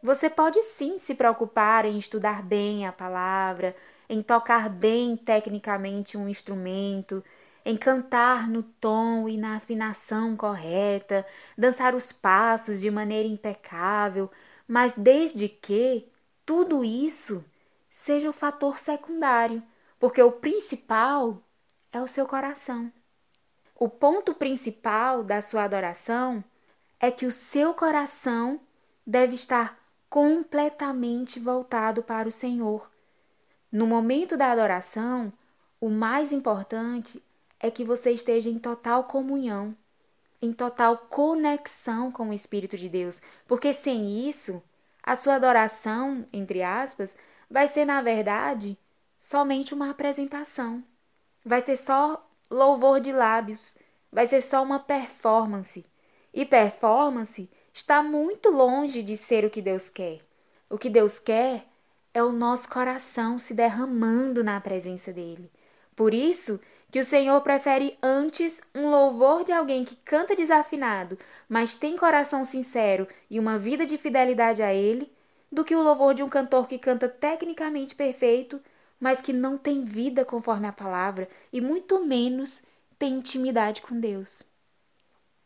você 0.00 0.30
pode 0.30 0.62
sim 0.62 1.00
se 1.00 1.16
preocupar 1.16 1.84
em 1.84 1.98
estudar 1.98 2.44
bem 2.44 2.86
a 2.86 2.92
palavra, 2.92 3.74
em 4.08 4.22
tocar 4.22 4.70
bem 4.70 5.16
tecnicamente 5.16 6.16
um 6.16 6.28
instrumento, 6.28 7.24
em 7.68 7.76
cantar 7.76 8.48
no 8.48 8.62
tom 8.62 9.28
e 9.28 9.36
na 9.36 9.56
afinação 9.56 10.34
correta, 10.34 11.26
dançar 11.54 11.94
os 11.94 12.10
passos 12.10 12.80
de 12.80 12.90
maneira 12.90 13.28
impecável, 13.28 14.30
mas 14.66 14.94
desde 14.96 15.50
que 15.50 16.08
tudo 16.46 16.82
isso 16.82 17.44
seja 17.90 18.30
o 18.30 18.32
fator 18.32 18.78
secundário, 18.78 19.62
porque 20.00 20.22
o 20.22 20.32
principal 20.32 21.42
é 21.92 22.00
o 22.00 22.08
seu 22.08 22.24
coração. 22.26 22.90
O 23.78 23.86
ponto 23.86 24.32
principal 24.32 25.22
da 25.22 25.42
sua 25.42 25.64
adoração 25.64 26.42
é 26.98 27.10
que 27.10 27.26
o 27.26 27.30
seu 27.30 27.74
coração 27.74 28.58
deve 29.06 29.34
estar 29.34 29.78
completamente 30.08 31.38
voltado 31.38 32.02
para 32.02 32.28
o 32.28 32.32
Senhor. 32.32 32.90
No 33.70 33.86
momento 33.86 34.38
da 34.38 34.52
adoração, 34.52 35.30
o 35.78 35.90
mais 35.90 36.32
importante 36.32 37.22
é 37.60 37.70
que 37.70 37.84
você 37.84 38.12
esteja 38.12 38.48
em 38.48 38.58
total 38.58 39.04
comunhão, 39.04 39.76
em 40.40 40.52
total 40.52 40.96
conexão 40.96 42.12
com 42.12 42.30
o 42.30 42.32
Espírito 42.32 42.76
de 42.76 42.88
Deus, 42.88 43.20
porque 43.46 43.72
sem 43.72 44.28
isso, 44.28 44.62
a 45.02 45.16
sua 45.16 45.34
adoração, 45.34 46.24
entre 46.32 46.62
aspas, 46.62 47.16
vai 47.50 47.66
ser, 47.66 47.84
na 47.84 48.00
verdade, 48.02 48.78
somente 49.16 49.74
uma 49.74 49.90
apresentação. 49.90 50.82
Vai 51.44 51.62
ser 51.62 51.76
só 51.76 52.24
louvor 52.50 53.00
de 53.00 53.12
lábios, 53.12 53.76
vai 54.12 54.26
ser 54.26 54.42
só 54.42 54.62
uma 54.62 54.78
performance. 54.78 55.84
E 56.32 56.44
performance 56.44 57.50
está 57.72 58.02
muito 58.02 58.50
longe 58.50 59.02
de 59.02 59.16
ser 59.16 59.44
o 59.44 59.50
que 59.50 59.62
Deus 59.62 59.88
quer. 59.88 60.20
O 60.70 60.78
que 60.78 60.90
Deus 60.90 61.18
quer 61.18 61.66
é 62.12 62.22
o 62.22 62.32
nosso 62.32 62.68
coração 62.68 63.38
se 63.38 63.54
derramando 63.54 64.44
na 64.44 64.60
presença 64.60 65.12
dele. 65.12 65.50
Por 65.96 66.12
isso 66.12 66.60
que 66.90 66.98
o 66.98 67.04
Senhor 67.04 67.40
prefere 67.42 67.98
antes 68.02 68.62
um 68.74 68.88
louvor 68.88 69.44
de 69.44 69.52
alguém 69.52 69.84
que 69.84 69.96
canta 69.96 70.34
desafinado, 70.34 71.18
mas 71.48 71.76
tem 71.76 71.96
coração 71.96 72.44
sincero 72.44 73.06
e 73.28 73.38
uma 73.38 73.58
vida 73.58 73.84
de 73.84 73.98
fidelidade 73.98 74.62
a 74.62 74.72
Ele, 74.72 75.10
do 75.50 75.64
que 75.64 75.74
o 75.74 75.82
louvor 75.82 76.14
de 76.14 76.22
um 76.22 76.28
cantor 76.28 76.66
que 76.66 76.78
canta 76.78 77.08
tecnicamente 77.08 77.94
perfeito, 77.94 78.60
mas 78.98 79.20
que 79.20 79.32
não 79.32 79.56
tem 79.56 79.84
vida 79.84 80.24
conforme 80.24 80.66
a 80.66 80.72
palavra 80.72 81.28
e 81.52 81.60
muito 81.60 82.04
menos 82.04 82.62
tem 82.98 83.14
intimidade 83.14 83.80
com 83.80 83.98
Deus. 83.98 84.42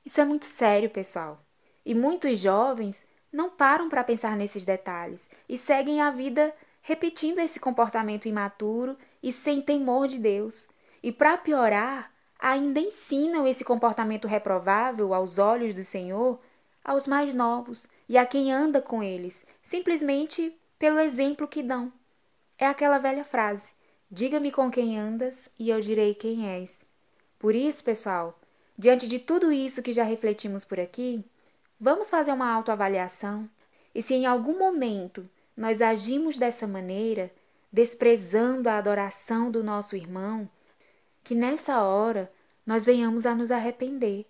Isso 0.05 0.20
é 0.20 0.24
muito 0.24 0.46
sério, 0.46 0.90
pessoal. 0.90 1.40
E 1.85 1.94
muitos 1.94 2.40
jovens 2.40 3.05
não 3.33 3.50
param 3.50 3.88
para 3.88 4.05
pensar 4.05 4.37
nesses 4.37 4.64
detalhes 4.64 5.28
e 5.48 5.57
seguem 5.57 6.00
a 6.00 6.11
vida 6.11 6.55
repetindo 6.83 7.38
esse 7.38 7.61
comportamento 7.61 8.26
imaturo 8.26 8.96
e 9.22 9.33
sem 9.33 9.62
temor 9.62 10.09
de 10.09 10.18
Deus. 10.18 10.68
E 11.02 11.10
para 11.10 11.36
piorar, 11.36 12.12
ainda 12.38 12.80
ensinam 12.80 13.46
esse 13.46 13.64
comportamento 13.64 14.28
reprovável 14.28 15.12
aos 15.14 15.38
olhos 15.38 15.74
do 15.74 15.84
Senhor 15.84 16.38
aos 16.84 17.06
mais 17.06 17.32
novos 17.32 17.86
e 18.08 18.18
a 18.18 18.26
quem 18.26 18.52
anda 18.52 18.80
com 18.80 19.02
eles, 19.02 19.46
simplesmente 19.62 20.56
pelo 20.78 20.98
exemplo 20.98 21.46
que 21.46 21.62
dão. 21.62 21.92
É 22.58 22.66
aquela 22.66 22.98
velha 22.98 23.24
frase: 23.24 23.70
diga-me 24.10 24.50
com 24.50 24.70
quem 24.70 24.98
andas 24.98 25.50
e 25.58 25.70
eu 25.70 25.80
direi 25.80 26.14
quem 26.14 26.48
és. 26.48 26.80
Por 27.38 27.54
isso, 27.54 27.82
pessoal, 27.82 28.38
diante 28.78 29.06
de 29.06 29.18
tudo 29.18 29.52
isso 29.52 29.82
que 29.82 29.92
já 29.92 30.04
refletimos 30.04 30.64
por 30.64 30.78
aqui, 30.78 31.24
vamos 31.80 32.10
fazer 32.10 32.32
uma 32.32 32.52
autoavaliação 32.52 33.48
e 33.94 34.02
se 34.02 34.14
em 34.14 34.26
algum 34.26 34.58
momento 34.58 35.28
nós 35.56 35.82
agimos 35.82 36.38
dessa 36.38 36.66
maneira, 36.66 37.30
desprezando 37.70 38.68
a 38.68 38.78
adoração 38.78 39.50
do 39.50 39.62
nosso 39.62 39.96
irmão, 39.96 40.48
que 41.22 41.35
nessa 41.35 41.82
hora 41.82 42.32
nós 42.66 42.85
venhamos 42.85 43.26
a 43.26 43.35
nos 43.35 43.50
arrepender, 43.50 44.26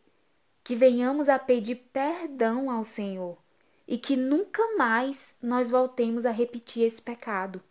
que 0.65 0.75
venhamos 0.75 1.29
a 1.29 1.39
pedir 1.39 1.77
perdão 1.93 2.71
ao 2.71 2.85
Senhor 2.85 3.39
e 3.87 3.99
que 3.99 4.17
nunca 4.17 4.63
mais 4.77 5.37
nós 5.43 5.71
voltemos 5.71 6.25
a 6.25 6.31
repetir 6.31 6.85
esse 6.85 7.03
pecado. 7.03 7.63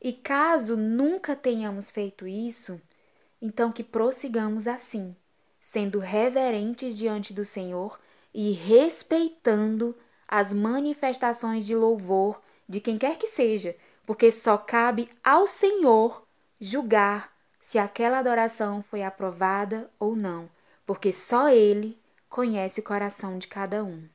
E 0.00 0.12
caso 0.12 0.76
nunca 0.76 1.36
tenhamos 1.36 1.90
feito 1.90 2.26
isso, 2.26 2.80
então 3.40 3.72
que 3.72 3.82
prossigamos 3.82 4.66
assim, 4.66 5.16
sendo 5.60 5.98
reverentes 5.98 6.96
diante 6.96 7.32
do 7.32 7.44
Senhor 7.44 7.98
e 8.32 8.52
respeitando 8.52 9.96
as 10.26 10.52
manifestações 10.52 11.64
de 11.64 11.74
louvor 11.74 12.40
de 12.68 12.80
quem 12.80 12.98
quer 12.98 13.16
que 13.18 13.26
seja, 13.26 13.76
porque 14.06 14.32
só 14.32 14.58
cabe 14.58 15.08
ao 15.22 15.46
Senhor 15.46 16.26
julgar 16.60 17.33
se 17.64 17.78
aquela 17.78 18.18
adoração 18.18 18.84
foi 18.90 19.02
aprovada 19.02 19.90
ou 19.98 20.14
não, 20.14 20.50
porque 20.84 21.14
só 21.14 21.48
Ele 21.48 21.98
conhece 22.28 22.80
o 22.80 22.82
coração 22.82 23.38
de 23.38 23.48
cada 23.48 23.82
um. 23.82 24.06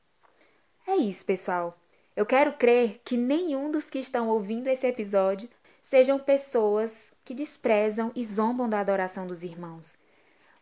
É 0.85 0.95
isso, 0.95 1.25
pessoal. 1.25 1.75
Eu 2.15 2.27
quero 2.27 2.53
crer 2.53 3.01
que 3.03 3.17
nenhum 3.17 3.71
dos 3.71 3.89
que 3.89 3.97
estão 3.97 4.29
ouvindo 4.29 4.67
esse 4.67 4.85
episódio 4.85 5.49
sejam 5.81 6.19
pessoas 6.19 7.15
que 7.25 7.33
desprezam 7.33 8.11
e 8.15 8.23
zombam 8.23 8.69
da 8.69 8.81
adoração 8.81 9.25
dos 9.25 9.41
irmãos. 9.41 9.97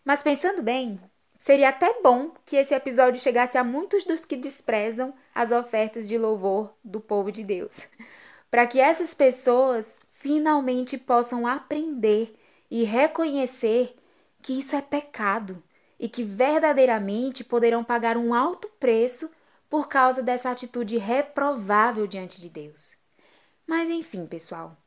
Mas 0.06 0.24
pensando 0.24 0.62
bem, 0.62 0.98
seria 1.38 1.68
até 1.68 2.02
bom 2.02 2.32
que 2.46 2.56
esse 2.56 2.74
episódio 2.74 3.20
chegasse 3.20 3.58
a 3.58 3.66
muitos 3.66 4.06
dos 4.06 4.24
que 4.24 4.38
desprezam 4.38 5.14
as 5.36 5.52
ofertas 5.52 6.08
de 6.08 6.18
louvor 6.18 6.74
do 6.82 7.02
povo 7.02 7.34
de 7.34 7.44
Deus, 7.44 7.86
para 8.50 8.66
que 8.66 8.80
essas 8.80 9.14
pessoas 9.14 9.98
finalmente 10.10 10.98
possam 10.98 11.46
aprender 11.46 12.34
e 12.70 12.84
reconhecer 12.84 13.96
que 14.42 14.60
isso 14.60 14.76
é 14.76 14.82
pecado 14.82 15.62
e 16.00 16.08
que 16.08 16.24
verdadeiramente 16.24 17.44
poderão 17.44 17.84
pagar 17.84 18.18
um 18.18 18.34
alto 18.34 18.70
preço 18.80 19.32
por 19.70 19.88
causa 19.88 20.22
dessa 20.22 20.52
atitude 20.52 20.98
reprovável 20.98 22.08
diante 22.08 22.40
de 22.40 22.50
Deus. 22.50 22.98
Mas 23.66 23.90
enfim, 23.90 24.26
pessoal, 24.26 24.78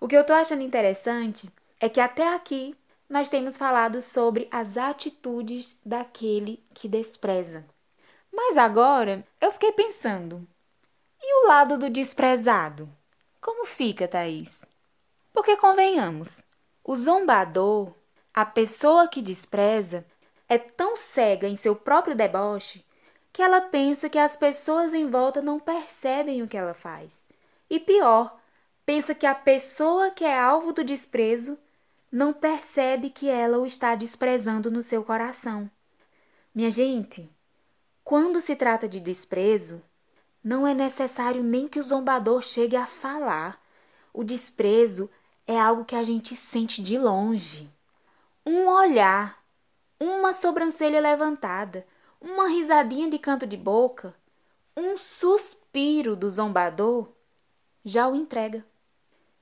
o 0.00 0.08
que 0.08 0.16
eu 0.16 0.24
tô 0.24 0.32
achando 0.32 0.62
interessante 0.62 1.50
é 1.80 1.88
que 1.88 2.00
até 2.00 2.34
aqui 2.34 2.74
nós 3.08 3.28
temos 3.28 3.56
falado 3.56 4.00
sobre 4.00 4.48
as 4.50 4.76
atitudes 4.76 5.78
daquele 5.84 6.64
que 6.72 6.88
despreza. 6.88 7.66
Mas 8.32 8.56
agora 8.56 9.26
eu 9.40 9.52
fiquei 9.52 9.72
pensando: 9.72 10.46
e 11.22 11.44
o 11.44 11.48
lado 11.48 11.78
do 11.78 11.90
desprezado? 11.90 12.88
Como 13.40 13.66
fica, 13.66 14.08
Thaís? 14.08 14.62
Porque 15.32 15.56
convenhamos, 15.56 16.42
o 16.84 16.94
zombador, 16.94 17.94
a 18.32 18.44
pessoa 18.44 19.08
que 19.08 19.22
despreza, 19.22 20.04
é 20.46 20.58
tão 20.58 20.96
cega 20.96 21.48
em 21.48 21.56
seu 21.56 21.74
próprio 21.74 22.14
deboche 22.14 22.84
que 23.32 23.42
ela 23.42 23.60
pensa 23.60 24.08
que 24.08 24.18
as 24.18 24.36
pessoas 24.36 24.94
em 24.94 25.10
volta 25.10 25.42
não 25.42 25.58
percebem 25.58 26.42
o 26.42 26.46
que 26.46 26.56
ela 26.56 26.74
faz. 26.74 27.26
E 27.68 27.80
pior, 27.80 28.38
pensa 28.86 29.14
que 29.14 29.26
a 29.26 29.34
pessoa 29.34 30.10
que 30.10 30.24
é 30.24 30.38
alvo 30.38 30.72
do 30.72 30.84
desprezo 30.84 31.58
não 32.12 32.32
percebe 32.32 33.10
que 33.10 33.28
ela 33.28 33.58
o 33.58 33.66
está 33.66 33.96
desprezando 33.96 34.70
no 34.70 34.84
seu 34.84 35.02
coração. 35.02 35.68
Minha 36.54 36.70
gente, 36.70 37.28
quando 38.04 38.40
se 38.40 38.54
trata 38.54 38.86
de 38.86 39.00
desprezo, 39.00 39.82
não 40.42 40.64
é 40.64 40.74
necessário 40.74 41.42
nem 41.42 41.66
que 41.66 41.80
o 41.80 41.82
zombador 41.82 42.42
chegue 42.42 42.76
a 42.76 42.86
falar. 42.86 43.60
O 44.12 44.22
desprezo 44.22 45.10
é 45.46 45.58
algo 45.58 45.84
que 45.84 45.94
a 45.94 46.04
gente 46.04 46.34
sente 46.34 46.82
de 46.82 46.98
longe. 46.98 47.70
Um 48.46 48.66
olhar, 48.66 49.42
uma 50.00 50.32
sobrancelha 50.32 51.00
levantada, 51.00 51.86
uma 52.20 52.48
risadinha 52.48 53.08
de 53.10 53.18
canto 53.18 53.46
de 53.46 53.56
boca, 53.56 54.14
um 54.76 54.96
suspiro 54.98 56.16
do 56.16 56.28
zombador 56.28 57.08
já 57.84 58.08
o 58.08 58.14
entrega. 58.14 58.64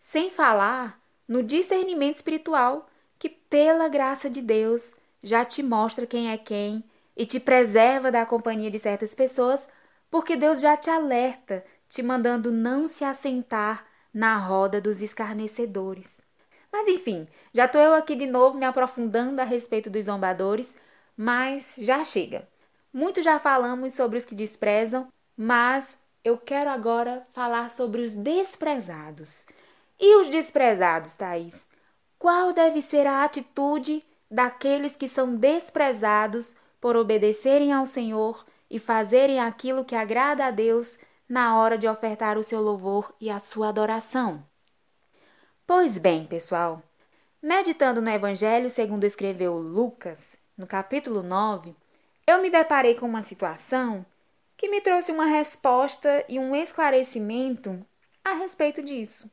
Sem 0.01 0.31
falar 0.31 1.01
no 1.29 1.43
discernimento 1.43 2.17
espiritual 2.17 2.89
que, 3.19 3.29
pela 3.29 3.89
graça 3.89 4.29
de 4.29 4.43
Deus, 4.43 4.97
já 5.23 5.45
te 5.45 5.63
mostra 5.63 6.07
quem 6.07 6.31
é 6.31 6.37
quem 6.37 6.85
e 7.17 7.25
te 7.25 7.39
preserva 7.39 8.11
da 8.11 8.27
companhia 8.27 8.71
de 8.71 8.79
certas 8.79 9.15
pessoas, 9.15 9.69
porque 10.11 10.35
Deus 10.35 10.61
já 10.61 10.77
te 10.77 10.91
alerta, 10.91 11.65
te 11.89 12.03
mandando 12.03 12.51
não 12.51 12.89
se 12.89 13.05
assentar 13.05 13.87
na 14.13 14.37
roda 14.37 14.81
dos 14.81 15.01
escarnecedores. 15.01 16.21
Mas 16.73 16.89
enfim, 16.89 17.29
já 17.53 17.67
estou 17.67 17.81
eu 17.81 17.95
aqui 17.95 18.15
de 18.17 18.27
novo 18.27 18.57
me 18.57 18.65
aprofundando 18.65 19.41
a 19.41 19.45
respeito 19.45 19.91
dos 19.91 20.07
zombadores, 20.07 20.77
mas 21.17 21.75
já 21.79 22.05
chega. 22.05 22.49
Muito 22.93 23.23
já 23.23 23.39
falamos 23.39 23.95
sobre 23.95 24.19
os 24.19 24.25
que 24.25 24.35
desprezam, 24.35 25.09
mas 25.37 25.99
eu 26.25 26.39
quero 26.39 26.71
agora 26.71 27.27
falar 27.33 27.71
sobre 27.71 28.03
os 28.03 28.15
desprezados. 28.15 29.47
E 29.99 30.17
os 30.17 30.29
desprezados, 30.29 31.15
Thaís? 31.15 31.65
Qual 32.19 32.53
deve 32.53 32.81
ser 32.81 33.07
a 33.07 33.25
atitude 33.25 34.03
daqueles 34.31 34.97
que 34.97 35.09
são 35.09 35.35
desprezados 35.35 36.57
por 36.81 36.97
obedecerem 36.97 37.73
ao 37.73 37.87
Senhor 37.87 38.45
e 38.71 38.79
fazerem 38.79 39.41
aquilo 39.41 39.85
que 39.85 39.95
agrada 39.95 40.47
a 40.47 40.51
Deus 40.51 40.99
na 41.33 41.59
hora 41.59 41.79
de 41.79 41.89
ofertar 41.89 42.37
o 42.37 42.45
seu 42.45 42.61
louvor 42.61 43.11
e 43.19 43.31
a 43.31 43.41
sua 43.41 43.71
adoração? 43.71 44.47
Pois 45.67 45.97
bem, 45.97 46.27
pessoal, 46.27 46.83
meditando 47.43 48.03
no 48.03 48.11
Evangelho 48.11 48.69
segundo 48.69 49.05
escreveu 49.05 49.57
Lucas, 49.57 50.37
no 50.59 50.67
capítulo 50.67 51.23
9, 51.23 51.75
eu 52.27 52.43
me 52.43 52.51
deparei 52.51 52.97
com 52.97 53.07
uma 53.07 53.23
situação 53.23 54.05
que 54.59 54.69
me 54.69 54.83
trouxe 54.83 55.11
uma 55.11 55.25
resposta 55.25 56.23
e 56.29 56.39
um 56.39 56.55
esclarecimento 56.55 57.83
a 58.23 58.35
respeito 58.35 58.83
disso. 58.83 59.31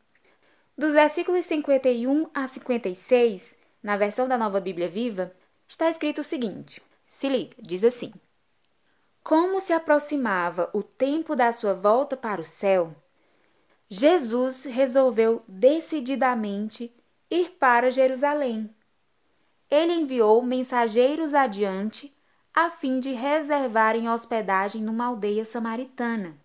Dos 0.78 0.94
versículos 0.94 1.46
51 1.48 2.30
a 2.34 2.48
56, 2.48 3.58
na 3.84 3.98
versão 3.98 4.26
da 4.26 4.38
Nova 4.38 4.62
Bíblia 4.62 4.88
Viva, 4.88 5.34
está 5.68 5.90
escrito 5.90 6.22
o 6.22 6.24
seguinte: 6.24 6.82
se 7.06 7.28
liga, 7.28 7.58
diz 7.60 7.84
assim: 7.84 8.14
Como 9.30 9.62
se 9.62 9.74
aproximava 9.74 10.72
o 10.74 10.82
tempo 10.82 11.36
da 11.36 11.54
sua 11.54 11.76
volta 11.76 12.18
para 12.18 12.42
o 12.42 12.44
céu, 12.44 12.96
Jesus 13.88 14.64
resolveu 14.64 15.44
decididamente 15.48 16.92
ir 17.30 17.52
para 17.60 17.92
Jerusalém. 17.92 18.76
Ele 19.70 19.94
enviou 19.94 20.42
mensageiros 20.42 21.36
adiante 21.36 22.12
a 22.52 22.72
fim 22.72 23.00
de 23.00 23.12
reservarem 23.12 24.10
hospedagem 24.10 24.82
numa 24.82 25.06
aldeia 25.06 25.46
samaritana. 25.46 26.36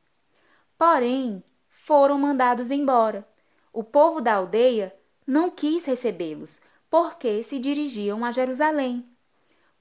Porém, 0.76 1.42
foram 1.70 2.18
mandados 2.18 2.70
embora. 2.70 3.26
O 3.72 3.82
povo 3.82 4.20
da 4.20 4.34
aldeia 4.34 4.94
não 5.26 5.48
quis 5.48 5.86
recebê-los, 5.86 6.60
porque 6.90 7.42
se 7.42 7.58
dirigiam 7.58 8.22
a 8.22 8.30
Jerusalém. 8.30 9.08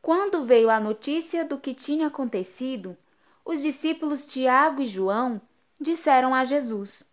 Quando 0.04 0.44
veio 0.44 0.70
a 0.70 0.82
notícia 0.82 1.46
do 1.46 1.58
que 1.58 1.74
tinha 1.74 2.08
acontecido, 2.08 2.98
os 3.46 3.62
discípulos 3.62 4.28
Tiago 4.28 4.82
e 4.82 4.88
João 4.88 5.42
disseram 5.80 6.36
a 6.36 6.44
Jesus: 6.44 7.10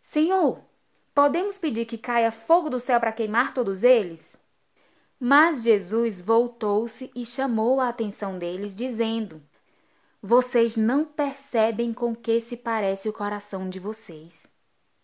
Senhor, 0.00 0.58
podemos 1.14 1.58
pedir 1.58 1.84
que 1.84 1.98
caia 1.98 2.32
fogo 2.32 2.70
do 2.70 2.80
céu 2.80 2.98
para 2.98 3.12
queimar 3.12 3.52
todos 3.52 3.84
eles? 3.84 4.36
Mas 5.20 5.64
Jesus 5.64 6.22
voltou-se 6.22 7.10
e 7.14 7.26
chamou 7.26 7.78
a 7.78 7.90
atenção 7.90 8.38
deles, 8.38 8.74
dizendo: 8.74 9.42
Vocês 10.22 10.78
não 10.78 11.04
percebem 11.04 11.92
com 11.92 12.16
que 12.16 12.40
se 12.40 12.56
parece 12.56 13.06
o 13.06 13.12
coração 13.12 13.68
de 13.68 13.78
vocês. 13.78 14.50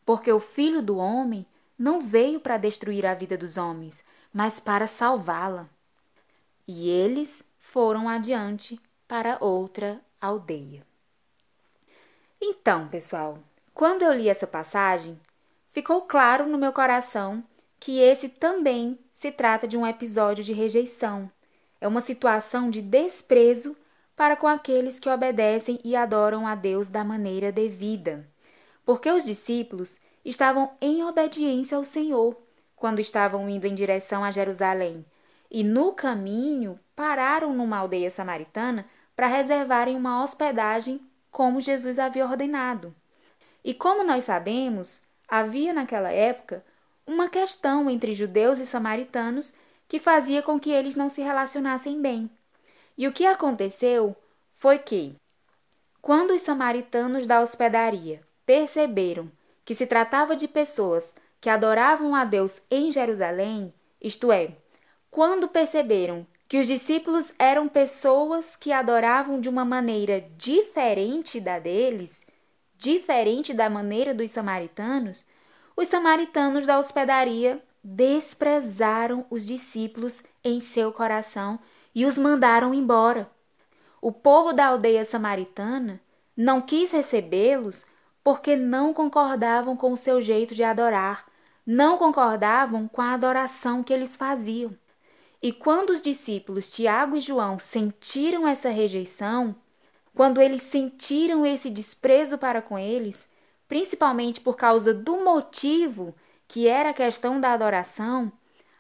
Porque 0.07 0.33
o 0.33 0.41
filho 0.41 0.81
do 0.81 0.97
homem 0.97 1.45
não 1.79 2.01
veio 2.01 2.41
para 2.41 2.57
destruir 2.57 3.05
a 3.05 3.13
vida 3.13 3.37
dos 3.37 3.59
homens, 3.59 4.03
mas 4.33 4.59
para 4.59 4.87
salvá-la. 4.87 5.69
E 6.69 6.89
eles 6.89 7.45
foram 7.59 8.09
adiante 8.09 8.81
para 9.07 9.39
outra 9.41 10.01
aldeia. 10.21 10.85
Então, 12.41 12.89
pessoal, 12.89 13.39
quando 13.73 14.03
eu 14.03 14.13
li 14.13 14.29
essa 14.29 14.47
passagem, 14.47 15.19
ficou 15.71 16.03
claro 16.03 16.47
no 16.47 16.59
meu 16.59 16.73
coração 16.73 17.45
que 17.79 18.01
esse 18.01 18.29
também 18.29 18.99
se 19.15 19.31
trata 19.31 19.69
de 19.69 19.77
um 19.77 19.87
episódio 19.87 20.43
de 20.43 20.53
rejeição. 20.53 21.31
É 21.81 21.87
uma 21.87 22.01
situação 22.01 22.69
de 22.69 22.83
desprezo 22.83 23.77
para 24.17 24.35
com 24.35 24.49
aqueles 24.49 24.99
que 24.99 25.09
obedecem 25.09 25.79
e 25.85 25.95
adoram 25.95 26.47
a 26.47 26.55
Deus 26.55 26.89
da 26.89 27.05
maneira 27.05 27.53
devida. 27.53 28.27
Porque 28.85 29.11
os 29.11 29.25
discípulos 29.25 29.99
estavam 30.25 30.73
em 30.81 31.05
obediência 31.05 31.77
ao 31.77 31.85
Senhor 31.85 32.37
quando 32.75 33.01
estavam 33.01 33.49
indo 33.49 33.67
em 33.67 33.75
direção 33.75 34.25
a 34.25 34.31
Jerusalém 34.31 35.05
e 35.51 35.63
no 35.63 35.93
caminho 35.93 36.79
pararam 36.95 37.55
numa 37.55 37.79
aldeia 37.79 38.11
samaritana 38.11 38.87
para 39.15 39.27
reservarem 39.27 39.97
uma 39.97 40.23
hospedagem 40.23 41.01
como 41.31 41.61
Jesus 41.61 41.99
havia 41.99 42.27
ordenado. 42.27 42.95
E 43.65 43.75
como 43.75 44.05
nós 44.05 44.25
sabemos, 44.25 45.03
havia 45.29 45.73
naquela 45.73 46.11
época 46.11 46.65
uma 47.07 47.29
questão 47.29 47.89
entre 47.89 48.15
judeus 48.15 48.59
e 48.59 48.67
samaritanos 48.67 49.55
que 49.89 49.99
fazia 50.01 50.43
com 50.43 50.59
que 50.59 50.71
eles 50.71 50.97
não 50.97 51.09
se 51.09 51.23
relacionassem 51.23 52.01
bem. 52.01 52.31
E 52.99 53.07
o 53.07 53.13
que 53.13 53.27
aconteceu 53.27 54.17
foi 54.55 54.79
que, 54.79 55.15
quando 56.01 56.33
os 56.33 56.43
samaritanos 56.43 57.27
da 57.27 57.41
hospedaria 57.41 58.21
perceberam 58.45 59.31
que 59.65 59.75
se 59.75 59.87
tratava 59.87 60.35
de 60.35 60.49
pessoas 60.49 61.17
que 61.41 61.51
adoravam 61.51 62.15
a 62.15 62.25
Deus 62.25 62.63
em 62.71 62.91
Jerusalém, 62.91 63.73
isto 64.01 64.33
é, 64.33 64.51
quando 65.17 65.49
perceberam 65.49 66.27
que 66.47 66.61
os 66.61 66.67
discípulos 66.67 67.33
eram 67.39 67.69
pessoas 67.69 68.55
que 68.55 68.71
adoravam 68.71 69.41
de 69.41 69.49
uma 69.49 69.65
maneira 69.65 70.29
diferente 70.37 71.41
da 71.41 71.59
deles, 71.59 72.21
diferente 72.77 73.55
da 73.55 73.71
maneira 73.71 74.13
dos 74.13 74.31
samaritanos, 74.31 75.25
os 75.75 75.89
samaritanos 75.89 76.67
da 76.67 76.79
hospedaria 76.79 77.65
desprezaram 77.83 79.25
os 79.31 79.47
discípulos 79.47 80.23
em 80.45 80.61
seu 80.61 80.93
coração 80.93 81.59
e 81.95 82.05
os 82.05 82.19
mandaram 82.19 82.75
embora. 82.75 83.27
O 84.03 84.13
povo 84.13 84.53
da 84.53 84.67
aldeia 84.67 85.07
samaritana 85.07 85.99
não 86.37 86.61
quis 86.61 86.91
recebê-los 86.91 87.87
porque 88.23 88.55
não 88.55 88.93
concordavam 88.93 89.79
com 89.79 89.93
o 89.93 89.97
seu 89.97 90.21
jeito 90.21 90.55
de 90.55 90.63
adorar, 90.63 91.25
não 91.67 91.97
concordavam 91.97 92.87
com 92.87 93.01
a 93.01 93.15
adoração 93.15 93.83
que 93.83 93.95
eles 93.95 94.15
faziam. 94.15 94.77
E 95.43 95.53
quando 95.53 95.91
os 95.91 96.03
discípulos 96.03 96.71
Tiago 96.73 97.17
e 97.17 97.21
João 97.21 97.59
sentiram 97.59 98.47
essa 98.47 98.71
rejeição, 98.71 99.55
quando 100.15 100.41
eles 100.41 100.63
sentiram 100.63 101.45
esse 101.45 101.69
desprezo 101.69 102.39
para 102.39 102.63
com 102.63 102.79
eles, 102.79 103.29
principalmente 103.69 104.41
por 104.41 104.57
causa 104.57 104.95
do 104.95 105.19
motivo 105.19 106.15
que 106.49 106.67
era 106.69 106.91
a 106.91 106.95
questão 106.95 107.41
da 107.41 107.53
adoração, 107.53 108.33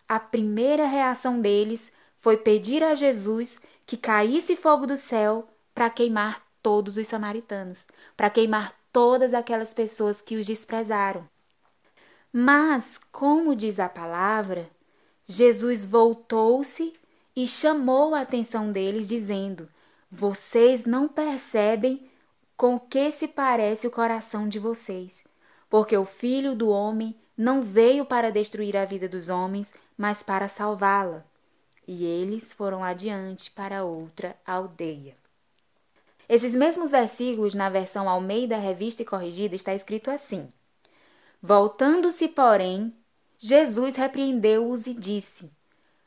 a 0.08 0.18
primeira 0.20 0.86
reação 0.86 1.40
deles 1.40 1.92
foi 2.18 2.36
pedir 2.36 2.82
a 2.82 2.94
Jesus 2.94 3.60
que 3.84 3.96
caísse 3.96 4.56
fogo 4.56 4.86
do 4.86 4.96
céu 4.96 5.48
para 5.74 5.90
queimar 5.90 6.42
todos 6.62 6.96
os 6.96 7.06
samaritanos, 7.06 7.86
para 8.16 8.30
queimar 8.30 8.72
todas 8.92 9.34
aquelas 9.34 9.74
pessoas 9.74 10.22
que 10.22 10.36
os 10.36 10.46
desprezaram. 10.46 11.28
Mas, 12.32 12.98
como 13.12 13.54
diz 13.54 13.78
a 13.78 13.88
palavra, 13.88 14.68
Jesus 15.28 15.84
voltou-se 15.84 16.94
e 17.34 17.46
chamou 17.46 18.14
a 18.14 18.20
atenção 18.20 18.70
deles, 18.70 19.08
dizendo: 19.08 19.68
Vocês 20.10 20.84
não 20.84 21.08
percebem 21.08 22.08
com 22.56 22.78
que 22.78 23.10
se 23.10 23.28
parece 23.28 23.86
o 23.86 23.90
coração 23.90 24.48
de 24.48 24.58
vocês, 24.58 25.24
porque 25.68 25.96
o 25.96 26.06
Filho 26.06 26.54
do 26.54 26.68
Homem 26.68 27.14
não 27.36 27.62
veio 27.62 28.06
para 28.06 28.30
destruir 28.30 28.76
a 28.76 28.84
vida 28.84 29.08
dos 29.08 29.28
homens, 29.28 29.74
mas 29.98 30.22
para 30.22 30.48
salvá-la. 30.48 31.24
E 31.86 32.04
eles 32.04 32.52
foram 32.52 32.82
adiante 32.82 33.50
para 33.50 33.84
outra 33.84 34.34
aldeia. 34.46 35.14
Esses 36.28 36.54
mesmos 36.54 36.90
versículos, 36.90 37.54
na 37.54 37.68
versão 37.68 38.08
Almeida 38.08 38.56
Revista 38.56 39.02
e 39.02 39.04
Corrigida, 39.04 39.54
está 39.54 39.74
escrito 39.74 40.10
assim: 40.10 40.50
Voltando-se, 41.42 42.28
porém, 42.28 42.92
Jesus 43.38 43.96
repreendeu-os 43.96 44.86
e 44.86 44.94
disse: 44.94 45.50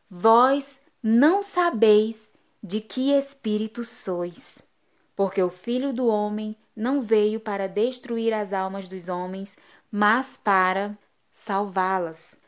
Vós 0.10 0.82
não 1.02 1.42
sabeis 1.42 2.34
de 2.62 2.82
que 2.82 3.12
espírito 3.12 3.84
sois, 3.84 4.68
porque 5.16 5.42
o 5.42 5.50
Filho 5.50 5.94
do 5.94 6.08
Homem 6.08 6.56
não 6.76 7.02
veio 7.02 7.40
para 7.40 7.68
destruir 7.68 8.34
as 8.34 8.54
almas 8.54 8.88
dos 8.88 9.10
homens, 9.10 9.58
mas 9.92 10.38
para 10.38 10.98
salvá-las. 11.32 12.42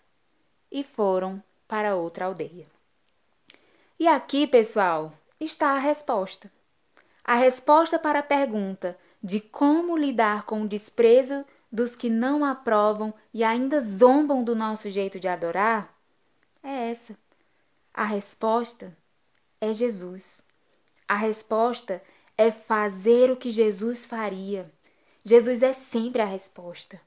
E 0.71 0.83
foram 0.83 1.43
para 1.67 1.95
outra 1.95 2.25
aldeia. 2.25 2.65
E 3.99 4.07
aqui, 4.07 4.47
pessoal, 4.47 5.13
está 5.39 5.71
a 5.71 5.79
resposta. 5.79 6.51
A 7.23 7.35
resposta 7.35 7.99
para 7.99 8.19
a 8.19 8.23
pergunta 8.23 8.97
de 9.21 9.39
como 9.39 9.97
lidar 9.97 10.43
com 10.43 10.63
o 10.63 10.67
desprezo 10.67 11.45
dos 11.71 11.95
que 11.95 12.09
não 12.09 12.43
aprovam 12.43 13.13
e 13.33 13.43
ainda 13.43 13.81
zombam 13.81 14.43
do 14.43 14.55
nosso 14.55 14.91
jeito 14.91 15.19
de 15.19 15.27
adorar 15.27 15.95
é 16.63 16.91
essa. 16.91 17.17
A 17.93 18.03
resposta 18.03 18.95
é 19.59 19.73
Jesus. 19.73 20.45
A 21.07 21.15
resposta 21.15 22.01
é 22.37 22.51
fazer 22.51 23.31
o 23.31 23.37
que 23.37 23.51
Jesus 23.51 24.05
faria. 24.05 24.71
Jesus 25.23 25.61
é 25.61 25.73
sempre 25.73 26.21
a 26.21 26.25
resposta. 26.25 26.99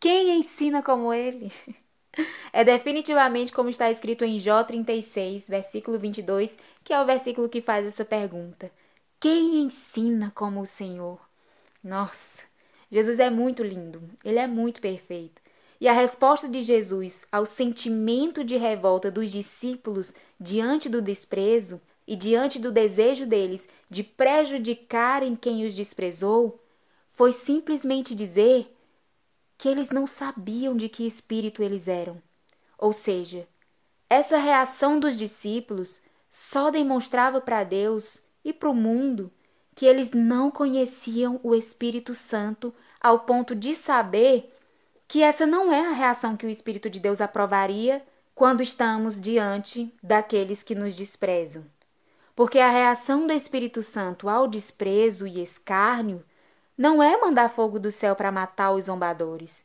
Quem 0.00 0.38
ensina 0.38 0.82
como 0.82 1.12
ele? 1.12 1.52
É 2.52 2.64
definitivamente 2.64 3.52
como 3.52 3.68
está 3.68 3.92
escrito 3.92 4.24
em 4.24 4.40
Jó 4.40 4.64
36, 4.64 5.48
versículo 5.48 6.00
22, 6.00 6.58
que 6.82 6.92
é 6.92 7.00
o 7.00 7.06
versículo 7.06 7.48
que 7.48 7.62
faz 7.62 7.86
essa 7.86 8.04
pergunta. 8.04 8.72
Quem 9.20 9.62
ensina 9.62 10.32
como 10.34 10.62
o 10.62 10.66
Senhor? 10.66 11.20
Nossa, 11.84 12.42
Jesus 12.90 13.18
é 13.18 13.28
muito 13.28 13.62
lindo, 13.62 14.02
ele 14.24 14.38
é 14.38 14.46
muito 14.46 14.80
perfeito. 14.80 15.40
E 15.80 15.86
a 15.86 15.92
resposta 15.92 16.48
de 16.48 16.62
Jesus 16.62 17.26
ao 17.30 17.46
sentimento 17.46 18.42
de 18.42 18.56
revolta 18.56 19.10
dos 19.10 19.30
discípulos 19.30 20.14
diante 20.40 20.88
do 20.88 21.00
desprezo 21.00 21.80
e 22.06 22.16
diante 22.16 22.58
do 22.58 22.72
desejo 22.72 23.26
deles 23.26 23.68
de 23.88 24.02
prejudicarem 24.02 25.36
quem 25.36 25.64
os 25.66 25.76
desprezou 25.76 26.60
foi 27.14 27.32
simplesmente 27.32 28.14
dizer 28.14 28.74
que 29.56 29.68
eles 29.68 29.90
não 29.90 30.06
sabiam 30.06 30.76
de 30.76 30.88
que 30.88 31.06
espírito 31.06 31.62
eles 31.62 31.86
eram. 31.86 32.22
Ou 32.78 32.92
seja, 32.92 33.46
essa 34.08 34.38
reação 34.38 34.98
dos 34.98 35.16
discípulos 35.16 36.00
só 36.28 36.70
demonstrava 36.70 37.40
para 37.40 37.64
Deus 37.64 38.22
e 38.44 38.52
para 38.52 38.70
o 38.70 38.74
mundo 38.74 39.30
que 39.78 39.86
eles 39.86 40.10
não 40.10 40.50
conheciam 40.50 41.38
o 41.44 41.54
Espírito 41.54 42.12
Santo 42.12 42.74
ao 43.00 43.20
ponto 43.20 43.54
de 43.54 43.76
saber 43.76 44.52
que 45.06 45.22
essa 45.22 45.46
não 45.46 45.72
é 45.72 45.86
a 45.86 45.92
reação 45.92 46.36
que 46.36 46.44
o 46.44 46.50
Espírito 46.50 46.90
de 46.90 46.98
Deus 46.98 47.20
aprovaria 47.20 48.04
quando 48.34 48.60
estamos 48.60 49.20
diante 49.20 49.94
daqueles 50.02 50.64
que 50.64 50.74
nos 50.74 50.96
desprezam. 50.96 51.64
Porque 52.34 52.58
a 52.58 52.68
reação 52.68 53.24
do 53.24 53.32
Espírito 53.32 53.80
Santo 53.80 54.28
ao 54.28 54.48
desprezo 54.48 55.28
e 55.28 55.40
escárnio 55.40 56.24
não 56.76 57.00
é 57.00 57.16
mandar 57.16 57.48
fogo 57.48 57.78
do 57.78 57.92
céu 57.92 58.16
para 58.16 58.32
matar 58.32 58.72
os 58.72 58.86
zombadores, 58.86 59.62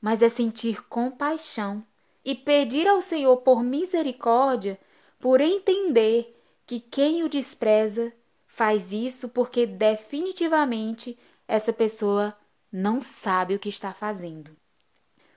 mas 0.00 0.22
é 0.22 0.28
sentir 0.28 0.82
compaixão 0.88 1.84
e 2.24 2.34
pedir 2.34 2.88
ao 2.88 3.00
Senhor 3.00 3.36
por 3.36 3.62
misericórdia 3.62 4.76
por 5.20 5.40
entender 5.40 6.36
que 6.66 6.80
quem 6.80 7.22
o 7.22 7.28
despreza 7.28 8.12
faz 8.54 8.92
isso 8.92 9.28
porque 9.30 9.66
definitivamente 9.66 11.18
essa 11.48 11.72
pessoa 11.72 12.34
não 12.70 13.00
sabe 13.02 13.54
o 13.54 13.58
que 13.58 13.68
está 13.68 13.92
fazendo. 13.92 14.56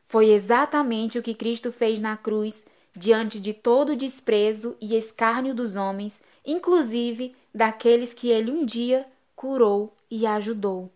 Foi 0.06 0.30
exatamente 0.30 1.18
o 1.18 1.24
que 1.24 1.34
Cristo 1.34 1.72
fez 1.72 2.00
na 2.00 2.16
cruz 2.16 2.66
diante 2.96 3.40
de 3.40 3.54
todo 3.54 3.94
o 3.94 3.96
desprezo 3.98 4.78
e 4.80 4.96
escárnio 4.96 5.54
dos 5.54 5.76
homens, 5.76 6.22
inclusive 6.46 7.36
daqueles 7.54 8.14
que 8.14 8.30
ele 8.30 8.52
um 8.52 8.66
dia 8.66 9.06
curou 9.36 9.94
e 10.10 10.26
ajudou. 10.26 10.92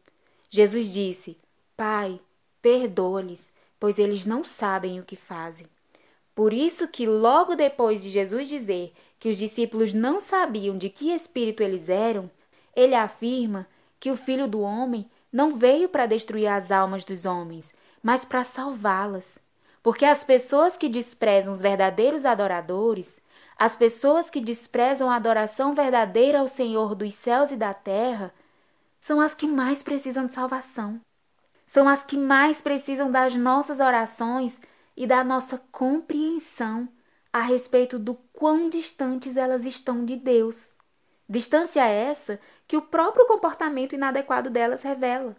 Jesus 0.50 0.94
disse: 0.94 1.38
Pai, 1.76 2.20
perdoa-lhes, 2.62 3.54
pois 3.80 3.98
eles 3.98 4.26
não 4.26 4.44
sabem 4.44 5.00
o 5.00 5.06
que 5.06 5.16
fazem. 5.16 5.68
Por 6.36 6.54
isso 6.54 6.88
que 6.88 7.06
logo 7.06 7.56
depois 7.56 8.02
de 8.02 8.10
Jesus 8.10 8.48
dizer 8.48 8.94
que 9.20 9.30
os 9.30 9.38
discípulos 9.38 9.94
não 9.94 10.20
sabiam 10.20 10.78
de 10.78 10.90
que 10.90 11.12
espírito 11.12 11.62
eles 11.62 11.90
eram, 11.90 12.32
ele 12.76 12.96
afirma 12.96 13.68
que 14.00 14.10
o 14.10 14.16
Filho 14.16 14.48
do 14.48 14.62
homem 14.62 15.10
não 15.32 15.58
veio 15.58 15.90
para 15.90 16.06
destruir 16.06 16.48
as 16.48 16.72
almas 16.72 17.04
dos 17.04 17.26
homens, 17.26 17.74
mas 18.02 18.24
para 18.24 18.44
salvá-las. 18.44 19.38
Porque 19.84 20.06
as 20.06 20.24
pessoas 20.24 20.78
que 20.78 20.88
desprezam 20.88 21.54
os 21.54 21.62
verdadeiros 21.62 22.26
adoradores, 22.26 23.22
as 23.58 23.76
pessoas 23.76 24.30
que 24.30 24.40
desprezam 24.40 25.10
a 25.10 25.16
adoração 25.16 25.76
verdadeira 25.76 26.40
ao 26.40 26.48
Senhor 26.48 26.96
dos 26.96 27.14
céus 27.14 27.52
e 27.52 27.58
da 27.58 27.74
terra, 27.74 28.34
são 29.00 29.20
as 29.20 29.36
que 29.36 29.48
mais 29.48 29.84
precisam 29.84 30.26
de 30.26 30.34
salvação. 30.34 31.00
São 31.68 31.88
as 31.88 32.04
que 32.04 32.18
mais 32.18 32.62
precisam 32.62 33.12
das 33.12 33.36
nossas 33.36 33.80
orações 33.80 34.60
e 34.96 35.06
da 35.06 35.24
nossa 35.24 35.62
compreensão 35.72 36.90
a 37.32 37.42
respeito 37.42 38.00
do 38.00 38.16
quão 38.34 38.70
distantes 38.70 39.38
elas 39.38 39.66
estão 39.66 40.04
de 40.06 40.16
Deus. 40.16 40.74
Distância 41.28 41.86
essa 41.86 42.40
que 42.68 42.76
o 42.76 42.82
próprio 42.82 43.26
comportamento 43.26 43.94
inadequado 43.94 44.50
delas 44.50 44.82
revela. 44.82 45.36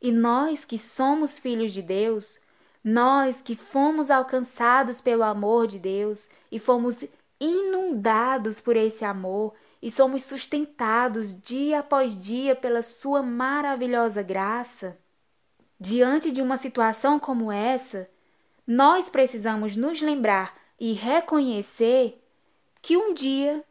E 0.00 0.10
nós 0.10 0.64
que 0.64 0.78
somos 0.78 1.38
filhos 1.38 1.72
de 1.72 1.82
Deus, 1.82 2.38
nós 2.82 3.40
que 3.40 3.56
fomos 3.56 4.10
alcançados 4.10 5.00
pelo 5.00 5.22
amor 5.22 5.66
de 5.66 5.78
Deus 5.78 6.28
e 6.50 6.58
fomos 6.58 7.04
inundados 7.40 8.60
por 8.60 8.76
esse 8.76 9.04
amor 9.04 9.54
e 9.80 9.90
somos 9.90 10.24
sustentados 10.24 11.40
dia 11.40 11.80
após 11.80 12.20
dia 12.20 12.56
pela 12.56 12.82
Sua 12.82 13.22
maravilhosa 13.22 14.22
graça, 14.22 14.98
diante 15.78 16.32
de 16.32 16.40
uma 16.40 16.56
situação 16.56 17.18
como 17.18 17.52
essa, 17.52 18.08
nós 18.66 19.08
precisamos 19.08 19.76
nos 19.76 20.00
lembrar 20.00 20.63
e 20.78 20.92
reconhecer 20.92 22.20
que 22.82 22.96
um 22.96 23.14
dia 23.14 23.64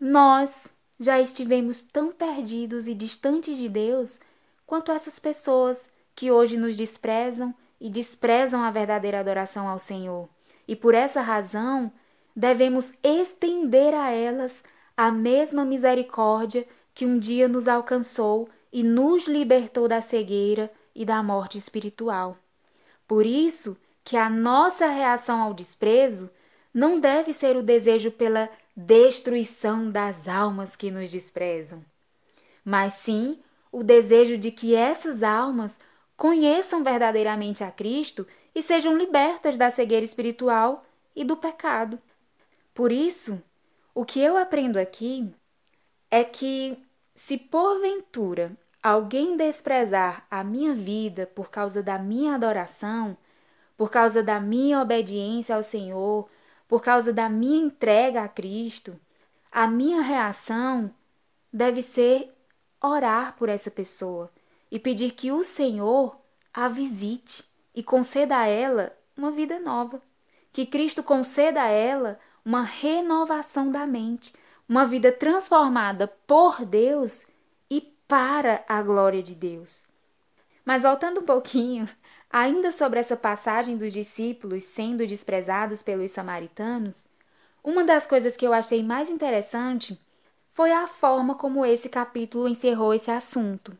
nós 0.00 0.74
já 0.98 1.20
estivemos 1.20 1.80
tão 1.80 2.10
perdidos 2.10 2.86
e 2.86 2.94
distantes 2.94 3.56
de 3.56 3.68
Deus 3.68 4.20
quanto 4.66 4.90
essas 4.90 5.18
pessoas 5.18 5.90
que 6.14 6.30
hoje 6.30 6.56
nos 6.56 6.76
desprezam 6.76 7.54
e 7.80 7.90
desprezam 7.90 8.62
a 8.62 8.70
verdadeira 8.70 9.20
adoração 9.20 9.68
ao 9.68 9.78
Senhor. 9.78 10.28
E 10.66 10.74
por 10.74 10.94
essa 10.94 11.20
razão, 11.20 11.92
devemos 12.34 12.94
estender 13.02 13.94
a 13.94 14.10
elas 14.10 14.64
a 14.96 15.10
mesma 15.12 15.64
misericórdia 15.64 16.66
que 16.94 17.04
um 17.04 17.18
dia 17.18 17.46
nos 17.46 17.68
alcançou 17.68 18.48
e 18.72 18.82
nos 18.82 19.28
libertou 19.28 19.86
da 19.86 20.00
cegueira 20.00 20.72
e 20.94 21.04
da 21.04 21.22
morte 21.22 21.58
espiritual. 21.58 22.38
Por 23.06 23.26
isso 23.26 23.76
que 24.02 24.16
a 24.16 24.30
nossa 24.30 24.86
reação 24.86 25.40
ao 25.40 25.52
desprezo 25.52 26.30
não 26.76 27.00
deve 27.00 27.32
ser 27.32 27.56
o 27.56 27.62
desejo 27.62 28.10
pela 28.10 28.50
destruição 28.76 29.90
das 29.90 30.28
almas 30.28 30.76
que 30.76 30.90
nos 30.90 31.10
desprezam, 31.10 31.82
mas 32.62 32.92
sim 32.92 33.38
o 33.72 33.82
desejo 33.82 34.36
de 34.36 34.50
que 34.50 34.74
essas 34.74 35.22
almas 35.22 35.80
conheçam 36.18 36.84
verdadeiramente 36.84 37.64
a 37.64 37.70
Cristo 37.70 38.26
e 38.54 38.62
sejam 38.62 38.94
libertas 38.94 39.56
da 39.56 39.70
cegueira 39.70 40.04
espiritual 40.04 40.84
e 41.14 41.24
do 41.24 41.34
pecado. 41.34 41.98
Por 42.74 42.92
isso, 42.92 43.42
o 43.94 44.04
que 44.04 44.20
eu 44.20 44.36
aprendo 44.36 44.78
aqui 44.78 45.32
é 46.10 46.22
que, 46.24 46.76
se 47.14 47.38
porventura 47.38 48.52
alguém 48.82 49.34
desprezar 49.34 50.26
a 50.30 50.44
minha 50.44 50.74
vida 50.74 51.26
por 51.34 51.48
causa 51.48 51.82
da 51.82 51.98
minha 51.98 52.34
adoração, 52.34 53.16
por 53.78 53.90
causa 53.90 54.22
da 54.22 54.38
minha 54.38 54.82
obediência 54.82 55.56
ao 55.56 55.62
Senhor, 55.62 56.28
por 56.68 56.82
causa 56.82 57.12
da 57.12 57.28
minha 57.28 57.64
entrega 57.64 58.22
a 58.22 58.28
Cristo, 58.28 58.98
a 59.50 59.66
minha 59.66 60.02
reação 60.02 60.90
deve 61.52 61.82
ser 61.82 62.34
orar 62.82 63.34
por 63.38 63.48
essa 63.48 63.70
pessoa 63.70 64.30
e 64.70 64.78
pedir 64.78 65.12
que 65.12 65.32
o 65.32 65.42
Senhor 65.42 66.16
a 66.52 66.68
visite 66.68 67.44
e 67.74 67.82
conceda 67.82 68.38
a 68.38 68.46
ela 68.46 68.96
uma 69.16 69.30
vida 69.30 69.58
nova. 69.58 70.02
Que 70.52 70.66
Cristo 70.66 71.02
conceda 71.02 71.62
a 71.62 71.68
ela 71.68 72.18
uma 72.44 72.62
renovação 72.62 73.70
da 73.70 73.86
mente, 73.86 74.32
uma 74.68 74.86
vida 74.86 75.12
transformada 75.12 76.06
por 76.26 76.64
Deus 76.64 77.26
e 77.70 77.80
para 78.08 78.64
a 78.68 78.82
glória 78.82 79.22
de 79.22 79.34
Deus. 79.34 79.86
Mas 80.64 80.82
voltando 80.82 81.20
um 81.20 81.24
pouquinho, 81.24 81.88
ainda 82.30 82.72
sobre 82.72 83.00
essa 83.00 83.16
passagem 83.16 83.76
dos 83.76 83.92
discípulos 83.92 84.64
sendo 84.64 85.06
desprezados 85.06 85.82
pelos 85.82 86.12
samaritanos, 86.12 87.06
uma 87.62 87.84
das 87.84 88.06
coisas 88.06 88.36
que 88.36 88.46
eu 88.46 88.52
achei 88.52 88.82
mais 88.82 89.08
interessante 89.10 89.98
foi 90.52 90.72
a 90.72 90.86
forma 90.86 91.34
como 91.34 91.66
esse 91.66 91.88
capítulo 91.88 92.48
encerrou 92.48 92.94
esse 92.94 93.10
assunto. 93.10 93.76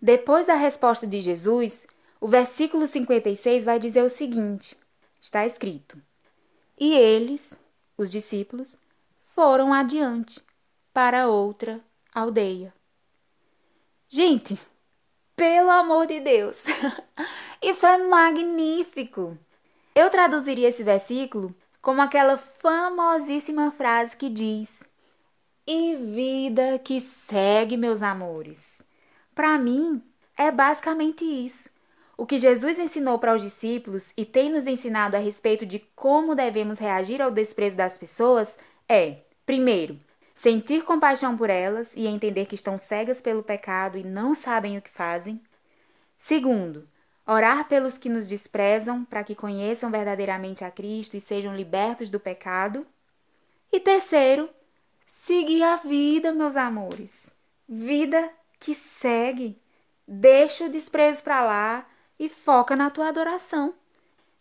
Depois 0.00 0.46
da 0.46 0.54
resposta 0.54 1.06
de 1.06 1.20
Jesus, 1.20 1.86
o 2.20 2.28
versículo 2.28 2.86
56 2.86 3.64
vai 3.64 3.78
dizer 3.78 4.02
o 4.02 4.10
seguinte: 4.10 4.76
está 5.20 5.46
escrito: 5.46 6.00
E 6.78 6.94
eles, 6.94 7.56
os 7.96 8.10
discípulos, 8.10 8.78
foram 9.34 9.72
adiante 9.72 10.40
para 10.92 11.28
outra 11.28 11.80
aldeia. 12.14 12.72
Gente, 14.08 14.58
pelo 15.42 15.72
amor 15.72 16.06
de 16.06 16.20
Deus, 16.20 16.62
isso 17.60 17.84
é 17.84 17.98
magnífico! 17.98 19.36
Eu 19.92 20.08
traduziria 20.08 20.68
esse 20.68 20.84
versículo 20.84 21.52
como 21.80 22.00
aquela 22.00 22.38
famosíssima 22.38 23.72
frase 23.72 24.16
que 24.16 24.28
diz: 24.28 24.84
E 25.66 25.96
vida 25.96 26.78
que 26.78 27.00
segue, 27.00 27.76
meus 27.76 28.02
amores. 28.02 28.82
Para 29.34 29.58
mim, 29.58 30.00
é 30.38 30.52
basicamente 30.52 31.24
isso. 31.24 31.70
O 32.16 32.24
que 32.24 32.38
Jesus 32.38 32.78
ensinou 32.78 33.18
para 33.18 33.34
os 33.34 33.42
discípulos 33.42 34.12
e 34.16 34.24
tem 34.24 34.48
nos 34.48 34.68
ensinado 34.68 35.16
a 35.16 35.18
respeito 35.18 35.66
de 35.66 35.80
como 35.96 36.36
devemos 36.36 36.78
reagir 36.78 37.20
ao 37.20 37.32
desprezo 37.32 37.76
das 37.76 37.98
pessoas 37.98 38.60
é, 38.88 39.16
primeiro, 39.44 39.98
sentir 40.34 40.84
compaixão 40.84 41.36
por 41.36 41.50
elas 41.50 41.94
e 41.96 42.06
entender 42.06 42.46
que 42.46 42.54
estão 42.54 42.78
cegas 42.78 43.20
pelo 43.20 43.42
pecado 43.42 43.98
e 43.98 44.04
não 44.04 44.34
sabem 44.34 44.78
o 44.78 44.82
que 44.82 44.90
fazem. 44.90 45.40
Segundo, 46.18 46.88
orar 47.26 47.68
pelos 47.68 47.98
que 47.98 48.08
nos 48.08 48.28
desprezam 48.28 49.04
para 49.04 49.24
que 49.24 49.34
conheçam 49.34 49.90
verdadeiramente 49.90 50.64
a 50.64 50.70
Cristo 50.70 51.16
e 51.16 51.20
sejam 51.20 51.56
libertos 51.56 52.10
do 52.10 52.20
pecado. 52.20 52.86
E 53.72 53.80
terceiro, 53.80 54.48
seguir 55.06 55.62
a 55.62 55.76
vida, 55.76 56.32
meus 56.32 56.56
amores. 56.56 57.30
Vida 57.68 58.30
que 58.58 58.74
segue. 58.74 59.60
Deixa 60.06 60.64
o 60.64 60.70
desprezo 60.70 61.22
para 61.22 61.42
lá 61.42 61.86
e 62.18 62.28
foca 62.28 62.76
na 62.76 62.90
tua 62.90 63.08
adoração. 63.08 63.74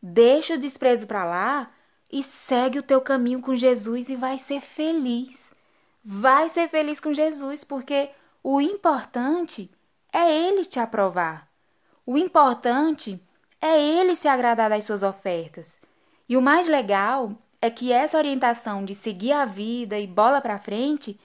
Deixa 0.02 0.56
o 0.56 0.58
desprezo 0.58 1.08
para 1.08 1.24
lá 1.24 1.72
e 2.12 2.22
segue 2.24 2.80
o 2.80 2.84
teu 2.84 3.00
caminho 3.02 3.42
com 3.42 3.56
Jesus 3.56 4.10
e 4.10 4.16
vai 4.16 4.38
ser 4.38 4.60
feliz. 4.62 5.54
Vai 6.04 6.50
ser 6.50 6.68
feliz 6.68 7.00
com 7.00 7.14
Jesus, 7.14 7.64
porque 7.64 8.10
o 8.44 8.60
importante 8.60 9.70
é 10.12 10.32
ele 10.36 10.66
te 10.66 10.80
aprovar. 10.80 11.48
O 12.06 12.18
importante 12.18 13.22
é 13.62 13.80
ele 13.80 14.16
se 14.16 14.28
agradar 14.28 14.70
das 14.70 14.84
suas 14.84 15.04
ofertas. 15.04 15.80
E 16.28 16.36
o 16.36 16.42
mais 16.42 16.68
legal 16.68 17.34
é 17.62 17.70
que 17.70 17.92
essa 17.92 18.18
orientação 18.18 18.84
de 18.84 18.96
seguir 18.96 19.34
a 19.34 19.46
vida 19.46 20.00
e 20.00 20.08
bola 20.08 20.42
para 20.42 20.58
frente 20.58 21.20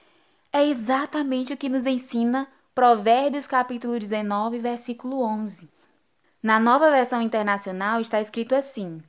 é 0.53 0.65
exatamente 0.65 1.53
o 1.53 1.57
que 1.57 1.69
nos 1.69 1.85
ensina 1.85 2.47
Provérbios 2.75 3.47
capítulo 3.47 3.97
19, 3.97 4.59
versículo 4.59 5.21
11. 5.23 5.67
Na 6.43 6.59
nova 6.59 6.91
versão 6.91 7.21
internacional 7.21 7.99
está 7.99 8.21
escrito 8.21 8.53
assim: 8.53 9.01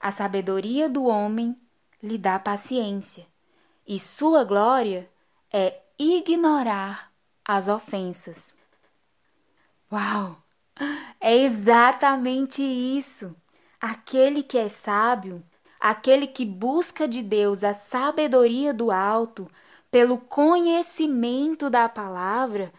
A 0.00 0.10
sabedoria 0.10 0.88
do 0.88 1.04
homem 1.04 1.54
lhe 2.02 2.16
dá 2.16 2.38
paciência, 2.38 3.26
e 3.90 3.98
sua 3.98 4.44
glória 4.44 5.10
é 5.52 5.80
ignorar 5.98 7.10
as 7.44 7.66
ofensas. 7.66 8.54
Uau! 9.90 10.40
É 11.20 11.36
exatamente 11.36 12.62
isso. 12.62 13.34
Aquele 13.80 14.44
que 14.44 14.56
é 14.56 14.68
sábio, 14.68 15.42
aquele 15.80 16.28
que 16.28 16.46
busca 16.46 17.08
de 17.08 17.20
Deus 17.20 17.64
a 17.64 17.74
sabedoria 17.74 18.72
do 18.72 18.92
alto, 18.92 19.50
pelo 19.90 20.18
conhecimento 20.18 21.68
da 21.68 21.88
palavra, 21.88 22.72